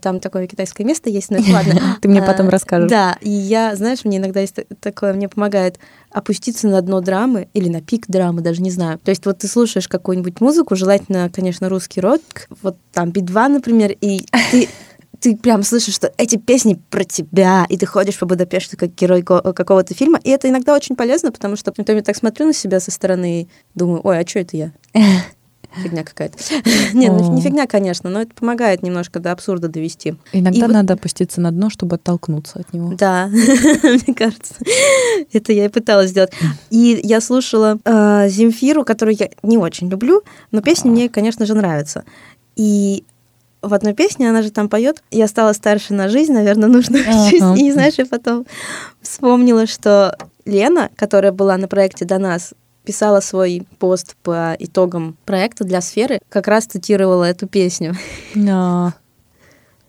[0.00, 1.96] там такое китайское место есть, но это ладно.
[2.00, 2.90] Ты мне потом расскажешь.
[2.90, 5.78] Да, и я, знаешь, мне иногда есть та- такое, мне помогает
[6.10, 8.98] опуститься на дно драмы или на пик драмы, даже не знаю.
[8.98, 12.20] То есть вот ты слушаешь какую-нибудь музыку, желательно, конечно, русский рок,
[12.62, 14.68] вот там Би-2, например, и ты
[15.18, 19.22] ты прям слышишь, что эти песни про тебя, и ты ходишь по Будапешту как герой
[19.22, 22.52] ко- какого-то фильма, и это иногда очень полезно, потому что потом я так смотрю на
[22.52, 24.72] себя со стороны и думаю, ой, а что это я?
[25.82, 26.38] Фигня какая-то.
[26.94, 30.16] Не, ну, не фигня, конечно, но это помогает немножко до абсурда довести.
[30.32, 32.94] Иногда И вот- надо опуститься на дно, чтобы оттолкнуться от него.
[32.94, 33.26] Да,
[33.82, 34.54] мне кажется,
[35.32, 36.32] это я и пыталась сделать.
[36.70, 41.54] И я слушала э, Земфиру, которую я не очень люблю, но песни мне, конечно же,
[41.54, 42.04] нравятся.
[42.56, 43.04] И
[43.62, 47.42] в одной песне она же там поет «Я стала старше на жизнь, наверное, нужно учусь».
[47.42, 47.54] Ага.
[47.60, 48.46] И знаешь, я потом
[49.02, 52.54] вспомнила, что Лена, которая была на проекте до нас,
[52.86, 57.94] писала свой пост по итогам проекта для сферы, как раз цитировала эту песню.
[58.34, 58.94] Да.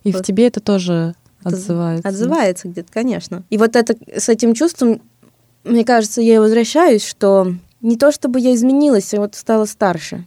[0.03, 0.25] И в Вот.
[0.25, 2.07] тебе это тоже отзывается.
[2.09, 3.43] Отзывается где-то, конечно.
[3.49, 5.01] И вот это с этим чувством,
[5.63, 10.25] мне кажется, я и возвращаюсь, что не то чтобы я изменилась, а вот стала старше,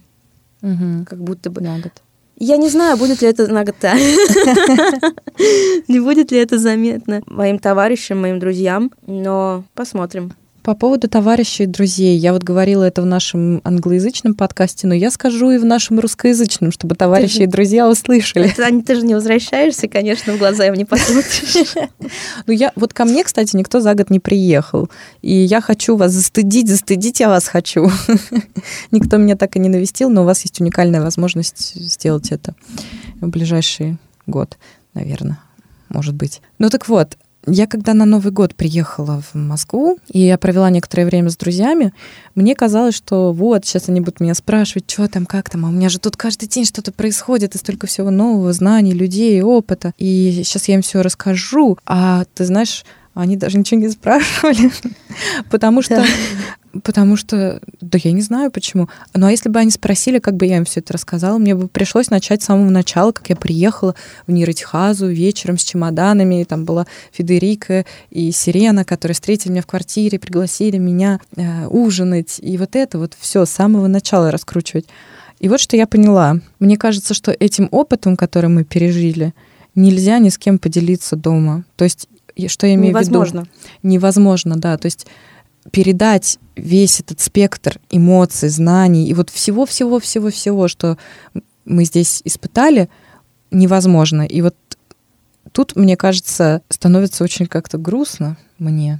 [0.61, 1.05] Мгм.
[1.05, 1.61] как будто бы.
[1.61, 1.91] На год.
[2.37, 3.75] Я не знаю, будет ли это на год.
[5.87, 10.33] Не будет ли это заметно моим товарищам, моим друзьям, но посмотрим.
[10.63, 12.17] По поводу товарищей и друзей.
[12.17, 16.71] Я вот говорила это в нашем англоязычном подкасте, но я скажу и в нашем русскоязычном,
[16.71, 18.53] чтобы товарищи и друзья услышали.
[18.61, 21.75] Аня, ты же не возвращаешься, конечно, в глаза им не посмотришь.
[22.45, 24.89] Ну, я, вот ко мне, кстати, никто за год не приехал.
[25.21, 27.89] И я хочу вас застыдить, застыдить я вас хочу.
[28.91, 32.55] Никто меня так и не навестил, но у вас есть уникальная возможность сделать это
[33.19, 33.97] в ближайший
[34.27, 34.57] год,
[34.93, 35.39] наверное,
[35.89, 36.41] может быть.
[36.59, 37.17] Ну так вот,
[37.47, 41.93] я когда на Новый год приехала в Москву, и я провела некоторое время с друзьями,
[42.35, 45.71] мне казалось, что вот, сейчас они будут меня спрашивать, что там, как там, а у
[45.71, 49.93] меня же тут каждый день что-то происходит, и столько всего нового, знаний, людей, опыта.
[49.97, 54.71] И сейчас я им все расскажу, а ты знаешь, они даже ничего не спрашивали,
[55.49, 56.05] потому что,
[56.83, 58.89] потому что, да я не знаю почему.
[59.13, 61.67] Ну а если бы они спросили, как бы я им все это рассказала, мне бы
[61.67, 63.95] пришлось начать с самого начала, как я приехала
[64.27, 69.67] в Ниротихазу вечером с чемоданами, и там была Федерика и Сирена, которые встретили меня в
[69.67, 74.85] квартире, пригласили меня э, ужинать, и вот это вот все с самого начала раскручивать.
[75.39, 76.37] И вот что я поняла.
[76.59, 79.33] Мне кажется, что этим опытом, который мы пережили,
[79.73, 81.63] нельзя ни с кем поделиться дома.
[81.75, 82.07] То есть,
[82.47, 83.09] что я имею в виду?
[83.09, 83.47] Невозможно.
[83.81, 84.77] невозможно, да.
[84.77, 85.07] То есть
[85.69, 90.97] передать весь этот спектр эмоций, знаний и вот всего-всего-всего-всего, что
[91.65, 92.89] мы здесь испытали,
[93.51, 94.23] невозможно.
[94.23, 94.55] И вот
[95.51, 98.99] тут, мне кажется, становится очень как-то грустно мне,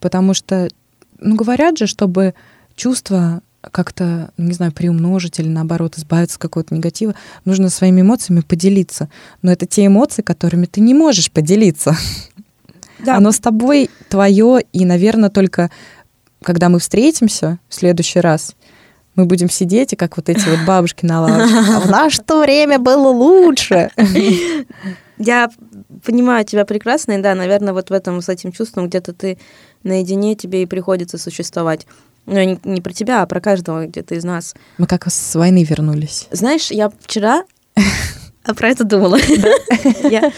[0.00, 0.68] потому что,
[1.18, 2.34] ну, говорят же, чтобы
[2.74, 8.40] чувства как-то, ну, не знаю, приумножить или наоборот избавиться от какого-то негатива, нужно своими эмоциями
[8.40, 9.10] поделиться.
[9.42, 11.96] Но это те эмоции, которыми ты не можешь поделиться.
[13.04, 13.16] Да.
[13.16, 15.70] Оно с тобой твое, и, наверное, только
[16.42, 18.56] когда мы встретимся в следующий раз,
[19.14, 21.56] мы будем сидеть, и как вот эти вот бабушки на лавочке.
[21.74, 23.90] А в наше-то время было лучше.
[25.18, 25.50] Я
[26.04, 29.38] понимаю тебя прекрасно, и да, наверное, вот в этом, с этим чувством где-то ты
[29.82, 31.86] наедине, тебе и приходится существовать.
[32.26, 34.54] Ну, я не, не про тебя, а про каждого где-то из нас.
[34.78, 36.28] Мы как с войны вернулись.
[36.30, 37.44] Знаешь, я вчера
[38.44, 39.18] а про это думала.
[40.02, 40.32] Я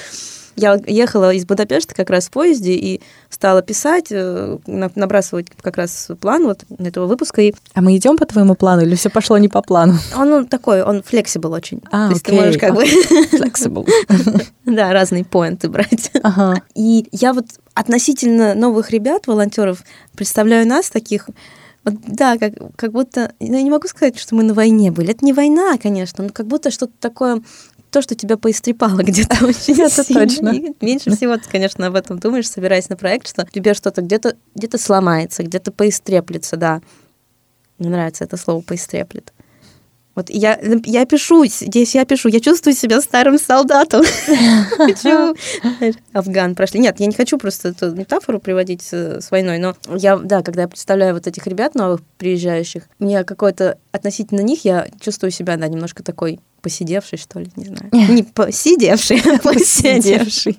[0.57, 5.77] я ехала из Будапешта как раз в поезде и стала писать, э, на- набрасывать как
[5.77, 7.43] раз план вот этого выпуска.
[7.43, 9.95] И А мы идем по твоему плану или все пошло не по плану?
[10.17, 11.83] он ну, такой, он флексибл очень.
[11.91, 12.45] А, То есть ты окей.
[12.45, 12.85] можешь как бы,
[13.33, 13.89] Flexible.
[14.67, 16.11] да, разные поинты брать.
[16.23, 16.63] Ага.
[16.75, 19.83] И я вот относительно новых ребят, волонтеров,
[20.15, 21.29] представляю нас таких,
[21.85, 25.11] вот, да, как, как будто, ну, я не могу сказать, что мы на войне были.
[25.11, 27.43] Это не война, конечно, но как будто что-то такое,
[27.93, 30.27] то, что тебя поистрепало где-то очень Это сильно.
[30.27, 30.49] точно.
[30.49, 34.37] И меньше всего ты, конечно, об этом думаешь, собираясь на проект, что тебе что-то где-то
[34.55, 36.81] где сломается, где-то поистреплется, да.
[37.79, 39.33] Мне нравится это слово «поистреплет».
[40.15, 44.05] Вот я, я пишу, здесь я пишу, я чувствую себя старым солдатом.
[44.77, 45.35] Хочу
[46.13, 46.81] Афган прошли.
[46.81, 50.69] Нет, я не хочу просто эту метафору приводить с, войной, но я, да, когда я
[50.69, 56.03] представляю вот этих ребят новых приезжающих, мне какой-то относительно них я чувствую себя, да, немножко
[56.03, 57.91] такой посидевший, что ли, не знаю.
[58.13, 60.59] Не посидевший, а посидевший.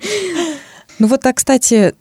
[0.99, 1.95] Ну вот, а, кстати,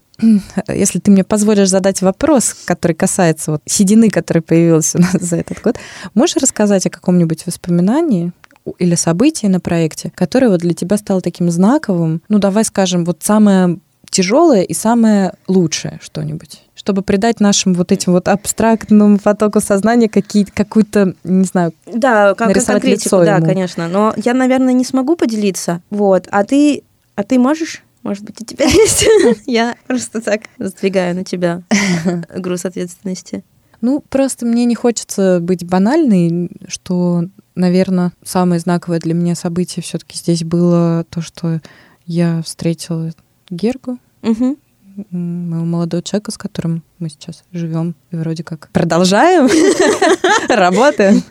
[0.68, 5.36] если ты мне позволишь задать вопрос, который касается вот седины, которая появилась у нас за
[5.36, 5.76] этот год,
[6.14, 8.32] можешь рассказать о каком-нибудь воспоминании
[8.78, 12.22] или событии на проекте, которое вот для тебя стало таким знаковым?
[12.28, 13.78] Ну, давай скажем, вот самое
[14.10, 20.42] тяжелое и самое лучшее что-нибудь чтобы придать нашим вот этим вот абстрактному потоку сознания какие,
[20.42, 23.46] какую-то, не знаю, Да, как конкретику, лицо да, ему.
[23.46, 23.86] конечно.
[23.86, 25.80] Но я, наверное, не смогу поделиться.
[25.90, 26.26] Вот.
[26.32, 26.82] А ты,
[27.14, 27.84] а ты можешь?
[28.02, 29.06] Может быть, у тебя есть?
[29.46, 31.62] Я просто так сдвигаю на тебя
[32.36, 33.44] груз ответственности.
[33.80, 37.24] Ну, просто мне не хочется быть банальной, что,
[37.56, 41.60] наверное, самое знаковое для меня событие все-таки здесь было то, что
[42.06, 43.10] я встретила
[43.50, 43.98] Гергу,
[45.10, 49.48] м, моего молодого человека, с которым мы сейчас живем и вроде как продолжаем,
[50.48, 51.22] работаем.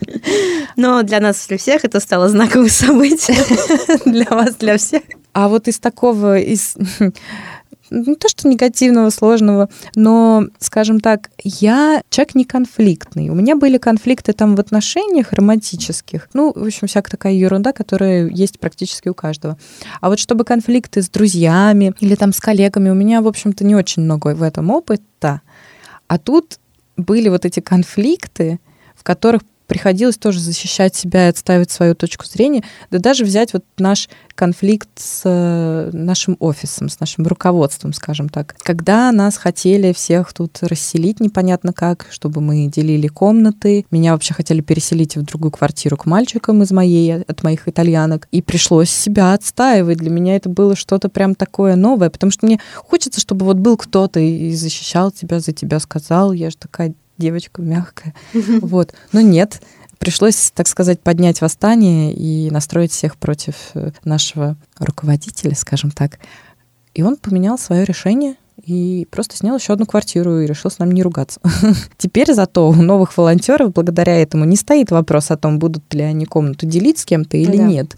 [0.76, 4.02] Но для нас, для всех, это стало знаковым событием.
[4.12, 5.04] Для вас, для всех.
[5.34, 6.76] А вот из такого, из
[7.92, 13.30] не то что негативного, сложного, но, скажем так, я человек не конфликтный.
[13.30, 16.30] У меня были конфликты там в отношениях романтических.
[16.34, 19.58] Ну, в общем, всякая такая ерунда, которая есть практически у каждого.
[20.00, 23.76] А вот чтобы конфликты с друзьями или там с коллегами, у меня, в общем-то, не
[23.76, 25.42] очень много в этом опыта.
[26.08, 26.60] А тут
[26.98, 28.60] были вот эти конфликты,
[28.96, 29.42] в которых
[29.72, 32.62] приходилось тоже защищать себя и отставить свою точку зрения.
[32.90, 38.54] Да даже взять вот наш конфликт с э, нашим офисом, с нашим руководством, скажем так.
[38.64, 43.86] Когда нас хотели всех тут расселить непонятно как, чтобы мы делили комнаты.
[43.92, 48.28] Меня вообще хотели переселить в другую квартиру к мальчикам из моей, от моих итальянок.
[48.32, 50.00] И пришлось себя отстаивать.
[50.00, 53.78] Для меня это было что-то прям такое новое, потому что мне хочется, чтобы вот был
[53.78, 56.34] кто-то и защищал тебя, за тебя сказал.
[56.34, 58.14] Я же такая девочка мягкая.
[58.62, 58.94] Вот.
[59.14, 59.62] Но нет,
[60.00, 66.20] пришлось, так сказать, поднять восстание и настроить всех против э, нашего руководителя, скажем так.
[66.94, 70.94] И он поменял свое решение и просто снял еще одну квартиру и решил с нами
[70.94, 71.40] не ругаться.
[71.98, 76.26] Теперь зато у новых волонтеров благодаря этому не стоит вопрос о том, будут ли они
[76.26, 77.64] комнату делить с кем-то или Да.
[77.64, 77.96] нет.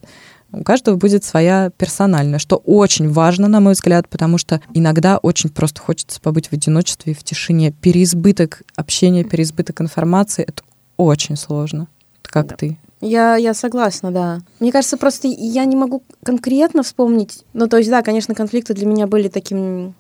[0.54, 5.50] У каждого будет своя персональная, что очень важно, на мой взгляд, потому что иногда очень
[5.50, 7.72] просто хочется побыть в одиночестве и в тишине.
[7.72, 10.62] Переизбыток общения, переизбыток информации— это
[10.96, 11.88] очень сложно.
[12.22, 12.56] Как Да.
[12.56, 12.78] ты?
[13.02, 14.40] Я, я согласна, да.
[14.60, 17.44] Мне кажется, просто я не могу конкретно вспомнить.
[17.54, 19.94] Ну, то есть, да, конечно, конфликты для меня были таким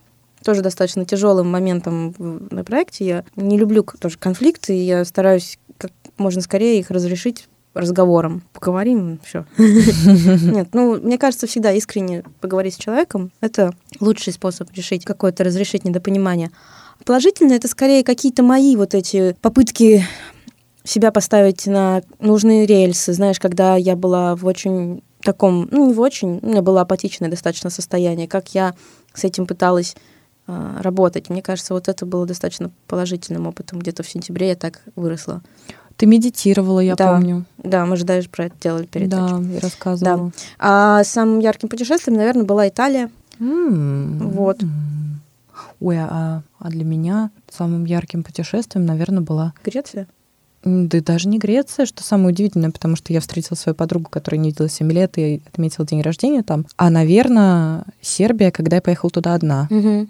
[0.43, 3.05] тоже достаточно тяжелым моментом на проекте.
[3.05, 8.43] Я не люблю тоже конфликты, и я стараюсь как можно скорее их разрешить разговором.
[8.53, 9.45] Поговорим, все.
[9.57, 15.83] Нет, ну, мне кажется, всегда искренне поговорить с человеком— это лучший способ решить какое-то, разрешить
[15.83, 16.51] недопонимание.
[17.05, 20.05] Положительно это скорее какие-то мои вот эти попытки
[20.83, 23.13] себя поставить на нужные рельсы.
[23.13, 27.29] Знаешь, когда я была в очень таком, ну, не в очень, у меня было апатичное
[27.29, 28.75] достаточно состояние, как я
[29.13, 29.95] с этим пыталась
[30.45, 31.29] а, работать.
[31.29, 33.79] Мне кажется, вот это было достаточно положительным опытом.
[33.79, 35.41] Где-то в сентябре я так выросла.
[35.97, 37.13] Ты медитировала, я Да.
[37.13, 37.45] помню.
[37.57, 39.37] Да, мы же даже про это делали передачу.
[39.39, 40.31] Да, и рассказывала.
[40.59, 43.09] А самым ярким путешествием, наверное, была Италия.
[43.39, 44.17] М.
[44.31, 44.61] Вот.
[45.79, 50.07] Ой, а, а для меня самым ярким путешествием, наверное, была Греция.
[50.63, 54.49] да даже не Греция, что самое удивительное, потому что я встретила свою подругу, которая не
[54.49, 56.65] видела 7 лет и отметила день рождения там.
[56.77, 59.67] А, наверное, Сербия, когда я поехала туда одна.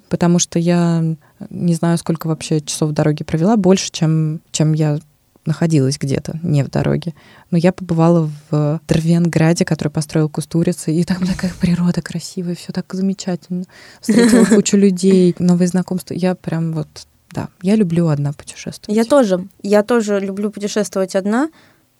[0.09, 1.03] Потому что я
[1.49, 4.99] не знаю, сколько вообще часов в дороге провела, больше, чем, чем я
[5.45, 7.13] находилась где-то, не в дороге.
[7.51, 12.93] Но я побывала в Дервенграде, который построил Кустурица, и там такая природа красивая, все так
[12.93, 13.65] замечательно.
[14.01, 16.13] Встретила кучу людей, новые знакомства.
[16.13, 16.87] Я прям вот,
[17.31, 18.95] да, я люблю одна путешествовать.
[18.95, 19.47] Я тоже.
[19.61, 21.49] Я тоже люблю путешествовать одна.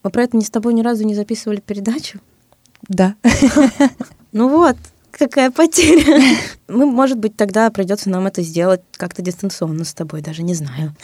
[0.03, 2.19] Мы про это ни с тобой ни разу не записывали передачу.
[2.87, 3.15] Да.
[4.35, 4.77] Ну вот,
[5.17, 6.21] какая потеря.
[6.67, 10.95] Мы, может быть, тогда придется нам это сделать как-то дистанционно с тобой, даже не знаю.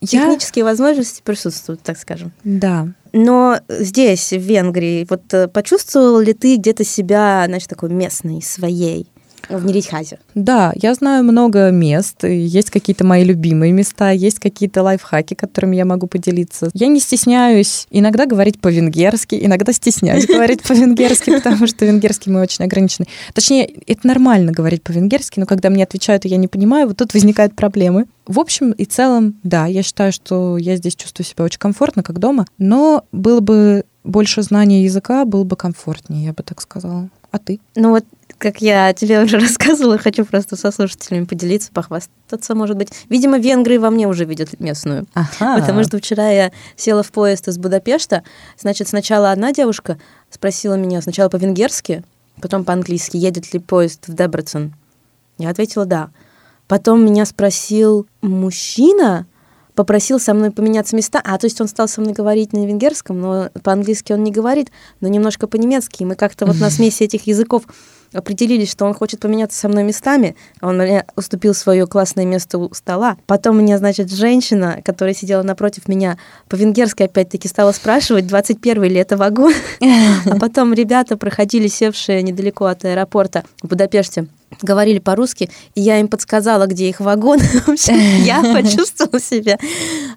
[0.00, 2.32] Я, Технические возможности присутствуют, так скажем.
[2.44, 8.40] да, Но здесь, в Венгрии, вот э, почувствовал ли ты где-то себя, значит, такой местной,
[8.42, 9.08] своей,
[9.48, 10.18] в Нерихазе?
[10.34, 15.84] Да, я знаю много мест, есть какие-то мои любимые места, есть какие-то лайфхаки, которыми я
[15.84, 16.70] могу поделиться.
[16.74, 22.64] Я не стесняюсь иногда говорить по-венгерски, иногда стесняюсь говорить по-венгерски, потому что венгерский мой очень
[22.64, 23.08] ограниченный.
[23.34, 27.14] Точнее, это нормально говорить по-венгерски, но когда мне отвечают, и я не понимаю, вот тут
[27.14, 28.06] возникают проблемы.
[28.26, 32.18] В общем и целом, да, я считаю, что я здесь чувствую себя очень комфортно, как
[32.18, 37.08] дома, но было бы больше знания языка, было бы комфортнее, я бы так сказала.
[37.30, 37.60] А ты?
[37.76, 38.04] Ну вот,
[38.40, 42.88] как я тебе уже рассказывала, хочу просто со слушателями поделиться, похвастаться, может быть.
[43.08, 45.06] Видимо, венгры во мне уже видят местную.
[45.14, 45.60] Ага.
[45.60, 48.24] Потому что вчера я села в поезд из Будапешта.
[48.58, 49.98] Значит, сначала одна девушка
[50.30, 52.02] спросила меня сначала по-венгерски,
[52.40, 54.74] потом по-английски, едет ли поезд в Дебрецен.
[55.38, 56.10] Я ответила «да».
[56.66, 59.26] Потом меня спросил мужчина,
[59.74, 61.20] попросил со мной поменяться места.
[61.22, 64.70] А, то есть он стал со мной говорить на венгерском, но по-английски он не говорит,
[65.00, 66.02] но немножко по-немецки.
[66.02, 67.64] И мы как-то вот на смеси этих языков
[68.12, 70.36] определились, что он хочет поменяться со мной местами.
[70.60, 73.16] Он мне уступил свое классное место у стола.
[73.26, 76.18] Потом меня, значит, женщина, которая сидела напротив меня,
[76.48, 79.54] по-венгерски опять-таки стала спрашивать, 21 ли это вагон.
[79.80, 84.26] А потом ребята, проходили, севшие недалеко от аэропорта в Будапеште,
[84.62, 87.38] говорили по-русски, и я им подсказала, где их вагон.
[87.66, 89.58] В общем, я почувствовала себя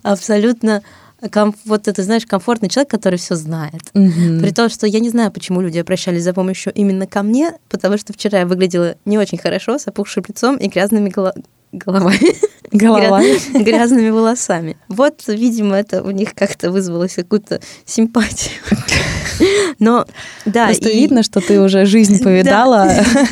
[0.01, 0.81] абсолютно
[1.29, 3.81] ком- вот это, знаешь, комфортный человек, который все знает.
[3.93, 4.39] Мгм.
[4.41, 7.97] При том, что я не знаю, почему люди обращались за помощью именно ко мне, потому
[7.97, 11.33] что вчера я выглядела не очень хорошо, с опухшим лицом и грязными голо-
[11.71, 12.35] головами.
[12.71, 13.21] Голова.
[13.21, 14.77] Гря- грязными волосами.
[14.87, 18.53] Вот, видимо, это у них как-то вызвалось какую-то симпатию.
[19.79, 20.05] Но,
[20.45, 22.91] да, Просто и видно, что ты уже жизнь повидала.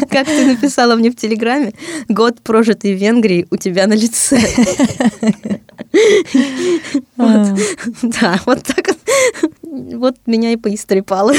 [0.09, 1.73] как ты написала мне в Телеграме,
[2.07, 4.39] год прожитый в Венгрии у тебя на лице.
[7.17, 7.55] А,
[8.01, 8.95] Да, вот так
[9.93, 10.15] вот.
[10.25, 11.33] Меня и поистрепало.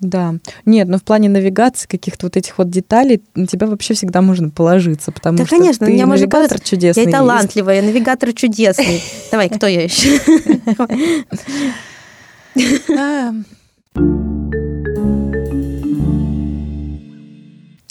[0.00, 0.34] Да.
[0.64, 4.50] Нет, но в плане навигации каких-то вот этих вот деталей на тебя вообще всегда можно
[4.50, 7.04] положиться, потому Да, что конечно, ты меня можно навигатор чудесный.
[7.04, 9.02] Я и талантливая, навигатор чудесный.
[9.30, 10.20] Давай, кто я еще?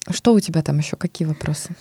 [0.09, 0.95] Что у тебя там еще?
[0.95, 1.75] Какие вопросы?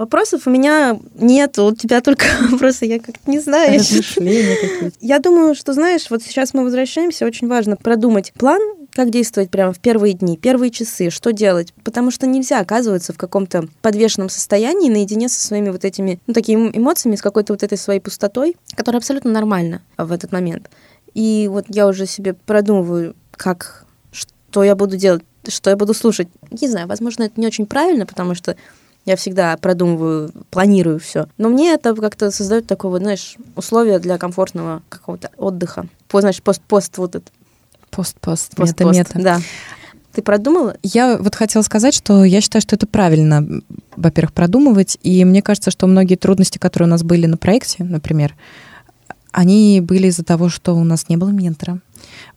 [0.00, 3.74] Вопросов у меня нет, у тебя только вопросы, я как-то не знаю.
[3.74, 4.96] я щас- Размышления какие-то.
[5.02, 9.74] Я думаю, что, знаешь, вот сейчас мы возвращаемся, очень важно продумать план, как действовать прямо
[9.74, 11.74] в первые дни, первые часы, что делать.
[11.84, 16.70] Потому что нельзя оказываться в каком-то подвешенном состоянии наедине со своими вот этими, ну, такими
[16.74, 20.70] эмоциями, с какой-то вот этой своей пустотой, которая абсолютно нормальна в этот момент.
[21.12, 26.28] И вот я уже себе продумываю, как, что я буду делать, что я буду слушать.
[26.58, 28.56] Не знаю, возможно, это не очень правильно, потому что
[29.04, 31.26] я всегда продумываю, планирую все.
[31.38, 35.86] Но мне это как-то создает такое, вот, знаешь, условия для комфортного какого-то отдыха.
[36.08, 37.32] По, знаешь, пост-пост вот этот.
[37.90, 39.18] Пост-пост, Пост-пост, мета-мета.
[39.18, 39.40] да.
[40.12, 40.76] Ты продумала?
[40.82, 43.46] Я вот хотела сказать, что я считаю, что это правильно,
[43.96, 44.98] во-первых, продумывать.
[45.02, 48.34] И мне кажется, что многие трудности, которые у нас были на проекте, например,
[49.32, 51.80] они были из-за того, что у нас не было ментора.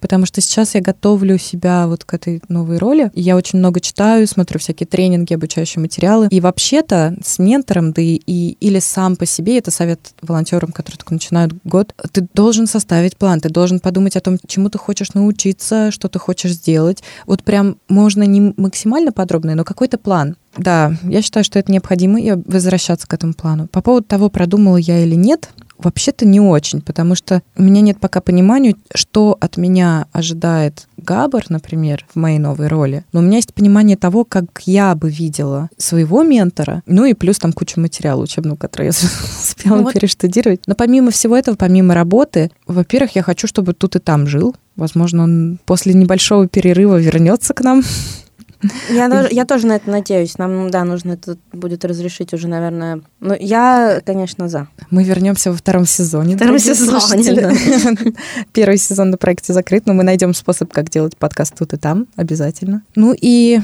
[0.02, 3.10] Потому что сейчас я готовлю себя вот к этой новой роли.
[3.16, 6.28] Я очень много читаю, смотрю всякие тренинги, обучающие материалы.
[6.30, 10.98] И вообще-то с ментором, да и, и- или сам по себе, это совет волонтерам, которые
[10.98, 15.14] только начинают год, ты должен составить план, ты должен подумать о том, чему ты хочешь
[15.14, 17.02] научиться, что ты хочешь сделать.
[17.26, 20.36] Вот прям можно не максимально подробно, но какой-то план.
[20.58, 23.68] Да, я считаю, что это необходимо, и возвращаться к этому плану.
[23.68, 28.00] По поводу того, продумала я или нет, вообще-то не очень, потому что у меня нет
[28.00, 33.04] пока понимания, что от меня ожидает Габар, например, в моей новой роли.
[33.12, 37.40] Но у меня есть понимание того, как я бы видела своего ментора, ну и плюс
[37.40, 38.90] там куча материала учебного, который я
[39.42, 39.94] успела Ну вот.
[39.94, 40.62] перештудировать.
[40.68, 44.56] Но помимо всего этого, помимо работы, во-первых, я хочу, чтобы тут и там жил.
[44.76, 47.84] Возможно, он после небольшого перерыва вернется к нам.
[48.90, 50.38] Я, тоже- я тоже на это надеюсь.
[50.38, 53.02] Нам, да, нужно это будет разрешить уже, наверное.
[53.20, 54.68] Ну, я, конечно, за.
[54.90, 56.36] Мы вернемся во втором сезоне.
[56.36, 58.14] Втором сезоне.
[58.54, 62.08] Первый сезон на проекте закрыт, но мы найдем способ, как делать подкаст тут и там,
[62.16, 62.84] обязательно.
[62.96, 63.60] Ну и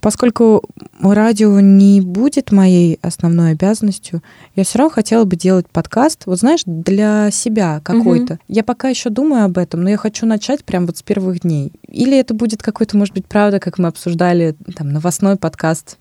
[0.00, 0.62] поскольку
[1.00, 4.22] радио не будет моей основной обязанностью,
[4.56, 8.38] я все равно хотела бы делать подкаст, вот знаешь, для себя какой-то.
[8.48, 11.72] Я пока еще думаю об этом, но я хочу начать прям вот с первых дней.
[11.88, 15.98] Или это будет какой-то, может быть, правда, как мы обсуждали, там, новостной подкаст,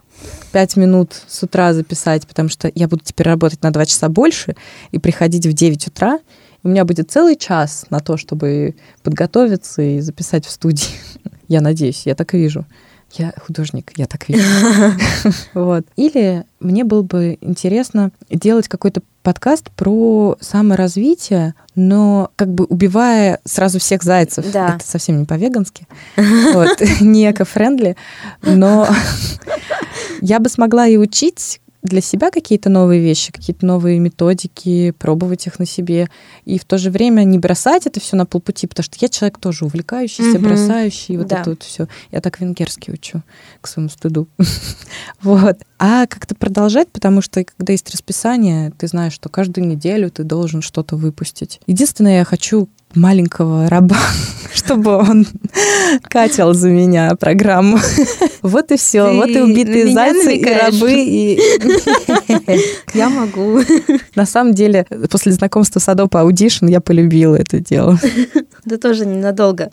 [0.51, 4.55] пять минут с утра записать, потому что я буду теперь работать на два часа больше
[4.91, 6.19] и приходить в 9 утра.
[6.63, 10.87] У меня будет целый час на то, чтобы подготовиться и записать в студии.
[11.47, 12.65] Я надеюсь, я так и вижу.
[13.13, 14.43] Я художник, я так вижу.
[15.53, 15.85] Вот.
[15.95, 23.79] Или мне было бы интересно делать какой-то подкаст про саморазвитие, но как бы убивая сразу
[23.79, 24.45] всех зайцев.
[24.51, 24.75] Да.
[24.75, 25.87] Это совсем не по-вегански.
[26.53, 26.81] Вот.
[27.01, 27.95] Не эко-френдли.
[28.41, 28.87] Но
[30.21, 35.59] я бы смогла и учить для себя какие-то новые вещи, какие-то новые методики, пробовать их
[35.59, 36.09] на себе,
[36.45, 39.37] и в то же время не бросать это все на полпути, потому что я человек
[39.39, 40.43] тоже увлекающийся, Мгм.
[40.43, 41.41] бросающий, вот Да.
[41.41, 41.87] это вот все.
[42.11, 43.21] Я так венгерский учу,
[43.61, 44.27] к своему стыду.
[45.21, 45.57] Вот.
[45.79, 50.61] А как-то продолжать, потому что когда есть расписание, ты знаешь, что каждую неделю ты должен
[50.61, 51.61] что-то выпустить.
[51.67, 53.97] Единственное, я хочу маленького раба,
[54.53, 55.25] чтобы он
[56.03, 57.79] катил за меня программу.
[58.41, 59.09] Вот и все.
[59.11, 60.73] Ты Вот и убитые зайцы, и намекаешь?
[60.73, 61.39] рабы, и
[62.93, 63.59] Я могу.
[64.15, 67.99] на самом деле после знакомства с Adobe Audition я полюбила это дело.
[68.63, 69.71] Да тоже ненадолго.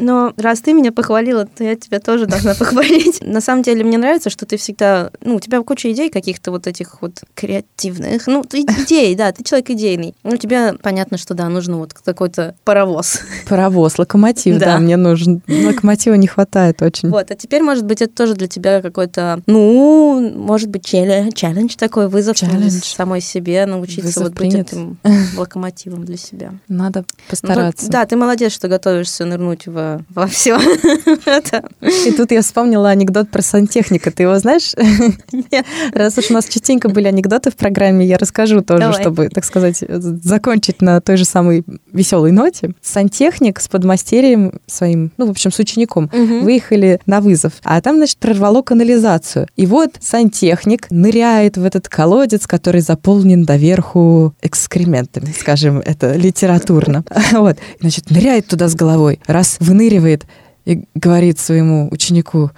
[0.00, 3.20] Но раз ты меня похвалила, то я тебя тоже должна похвалить.
[3.22, 5.12] На самом деле мне нравится, что ты всегда...
[5.22, 8.26] Ну, тебя куча идей каких-то вот этих вот креативных.
[8.26, 10.14] Ну, идей, да, ты человек идейный.
[10.22, 13.20] Ну, тебе понятно, что да, нужно вот какой-то паровоз.
[13.48, 14.66] Паровоз, локомотив, Да.
[14.74, 15.42] да, мне нужен.
[15.48, 17.08] Локомотива не хватает очень.
[17.10, 22.08] Вот, а теперь, может быть, это тоже для тебя какой-то, ну, может быть, челлендж, такой,
[22.08, 22.70] вызов Челлендж.
[22.82, 24.98] самой себе, научиться Вызов вот быть этим
[25.36, 26.52] локомотивом для себя.
[26.68, 27.88] Надо Ну, постараться.
[27.90, 30.58] да, ты молодец, что готовишься нырнуть во, во все
[31.24, 31.64] это.
[31.80, 34.10] И тут я вспомнила анекдот про сантехника.
[34.10, 34.74] Ты его знаешь?
[35.92, 39.00] Раз уж у нас частенько были анекдоты в программе, я расскажу тоже, Давай.
[39.00, 42.72] чтобы, так сказать, закончить на той же самой веселой ноте.
[42.82, 46.44] Сантехник с подмастерьем своим, ну, в общем, с учеником, Мгм.
[46.44, 47.52] выехали на вызов.
[47.64, 49.46] А там, значит, прорвало канализацию.
[49.56, 57.04] И вот сантехник ныряет в этот колодец, который заполнен доверху экскрементами, скажем, это литературно.
[57.32, 57.58] Вот.
[57.80, 60.24] Значит, ныряет туда с головой, раз выныривает
[60.64, 62.50] и говорит своему ученику,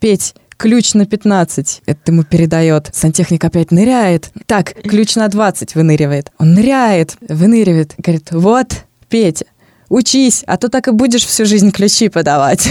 [0.00, 1.82] Петь, ключ на 15.
[1.86, 2.90] Это ему передает.
[2.92, 4.30] Сантехник опять ныряет.
[4.46, 6.30] Так, ключ на 20 выныривает.
[6.38, 7.94] Он ныряет, выныривает.
[7.98, 8.68] Говорит, вот,
[9.08, 9.46] Петя,
[9.88, 12.68] учись, а то так и будешь всю жизнь ключи подавать.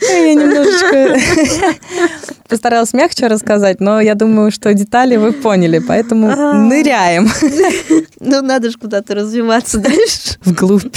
[0.00, 1.18] Я немножечко
[2.48, 6.28] постаралась мягче рассказать, но я думаю, что детали вы поняли, поэтому
[6.68, 7.28] ныряем
[8.20, 10.38] Ну, надо же куда-то развиваться дальше.
[10.44, 10.94] вглубь.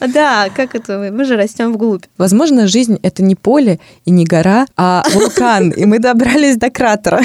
[0.00, 1.10] Да, как это мы?
[1.10, 2.04] Мы же растем вглубь.
[2.16, 7.20] Возможно, жизнь— это не поле и не гора, а вулкан, и мы добрались до кратера.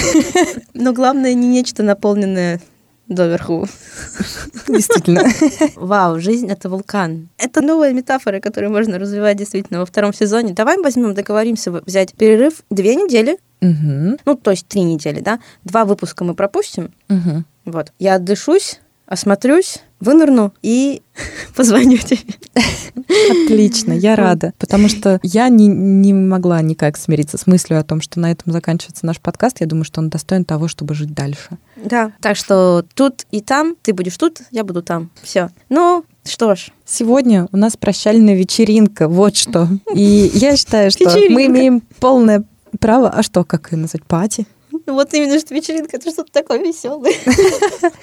[0.73, 2.59] Но главное, не нечто наполненное
[3.07, 3.67] доверху.
[4.67, 5.23] Действительно.
[5.75, 7.29] Вау, жизнь— это вулкан.
[7.37, 10.53] Это новая метафора, которую можно развивать действительно во втором сезоне.
[10.53, 15.39] Давай возьмем, договоримся взять перерыв две недели, Мгм, ну, то есть три недели, да?
[15.63, 16.91] Два выпуска мы пропустим.
[17.07, 17.45] мгм.
[17.65, 17.93] Вот.
[17.97, 21.01] Я отдышусь, осмотрюсь, вынырну и
[21.55, 22.19] позвоню тебе.
[23.45, 28.01] Отлично, я рада, потому что я не, не могла никак смириться с мыслью о том,
[28.01, 29.61] что на этом заканчивается наш подкаст.
[29.61, 31.57] Я думаю, что он достоин того, чтобы жить дальше.
[31.75, 32.11] Да.
[32.21, 35.09] Так что тут и там, ты будешь тут, я буду там.
[35.21, 35.49] Все.
[35.69, 36.69] Ну, что ж.
[36.85, 39.67] Сегодня у нас прощальная вечеринка, вот что.
[39.93, 42.43] И я считаю, что мы имеем полное
[42.79, 44.45] право, а что, как ее назвать, пати?
[44.85, 47.13] Ну, вот именно что вечеринка, это что-то такое веселое.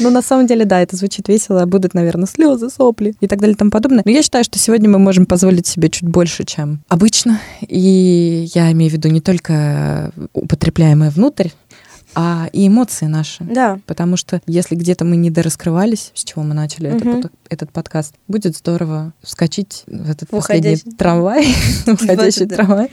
[0.00, 3.40] Ну, на самом деле, да, это звучит весело, а будут, наверное, слезы, сопли и так
[3.40, 4.02] далее и тому подобное.
[4.04, 7.40] Но я считаю, что сегодня мы можем позволить себе чуть больше, чем обычно.
[7.66, 11.48] И я имею в виду не только употребляемое внутрь,
[12.14, 13.44] а и эмоции наши.
[13.44, 13.78] Да.
[13.86, 17.22] Потому что если где-то мы не дораскрывались, с чего мы начали это Мгм.
[17.22, 20.92] под- этот подкаст, будет здорово вскочить в этот В последний уходящий.
[20.96, 21.54] трамвай,
[21.86, 22.90] уходящий трамвай.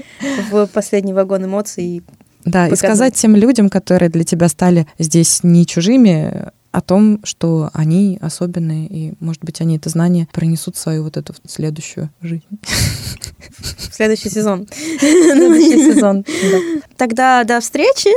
[0.51, 2.03] В последний вагон эмоций.
[2.45, 2.77] Да, и показать.
[2.77, 8.87] сказать тем людям, которые для тебя стали здесь не чужими, о том, что они особенные,
[8.87, 12.43] и, может быть, они это знание пронесут в свою вот эту следующую жизнь.
[13.77, 14.67] В следующий сезон.
[14.99, 16.25] Следующий сезон.
[16.51, 16.81] да.
[16.97, 18.09] Тогда до встречи.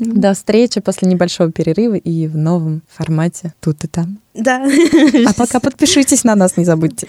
[0.00, 4.18] До встречи после небольшого перерыва и в новом формате тут и там.
[4.34, 4.66] Да.
[5.26, 7.06] А пока подпишитесь на нас, не забудьте.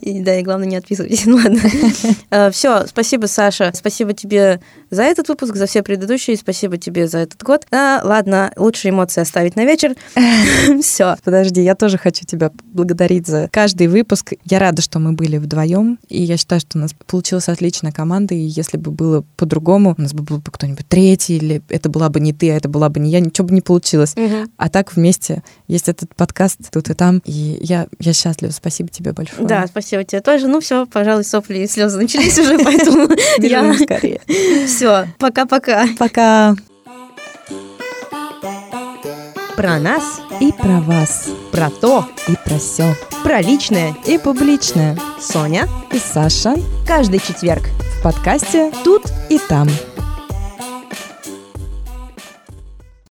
[0.00, 1.26] И, да, и главное, не отписывайтесь.
[1.26, 2.50] Ну Ладно.
[2.52, 3.72] Все, спасибо, Саша.
[3.74, 4.60] Спасибо тебе
[4.90, 6.36] за этот выпуск, за все предыдущие.
[6.36, 7.66] Спасибо тебе за этот год.
[7.70, 9.94] А, ладно, лучшие эмоции оставить на вечер.
[10.82, 11.16] Все.
[11.24, 14.34] Подожди, я тоже хочу тебя благодарить за каждый выпуск.
[14.44, 18.34] Я рада, что мы были вдвоем, и я считаю, что у нас получилась отличная команда,
[18.34, 22.08] и если бы было по-другому, у нас бы был бы кто-нибудь третий, или это была
[22.08, 24.14] бы не ты, а это была бы не я, ничего бы не получилось.
[24.56, 28.50] А так вместе есть этот подкаст тут и там, и я, я счастлива.
[28.50, 29.46] Спасибо тебе большое.
[29.46, 30.48] Да, спасибо тебе тоже.
[30.48, 33.08] Ну все, пожалуй, сопли и слезы начались уже, поэтому
[33.38, 33.74] я...
[33.74, 34.20] скорее.
[34.66, 35.86] Все, пока-пока.
[35.98, 36.54] Пока.
[39.56, 40.02] Про нас,
[40.40, 43.94] И про вас, про то, и про все, про личное.
[44.06, 44.96] и публичное.
[45.20, 46.54] Соня И Саша
[46.86, 47.64] каждый четверг.
[47.98, 49.68] в подкасте «Тут и там».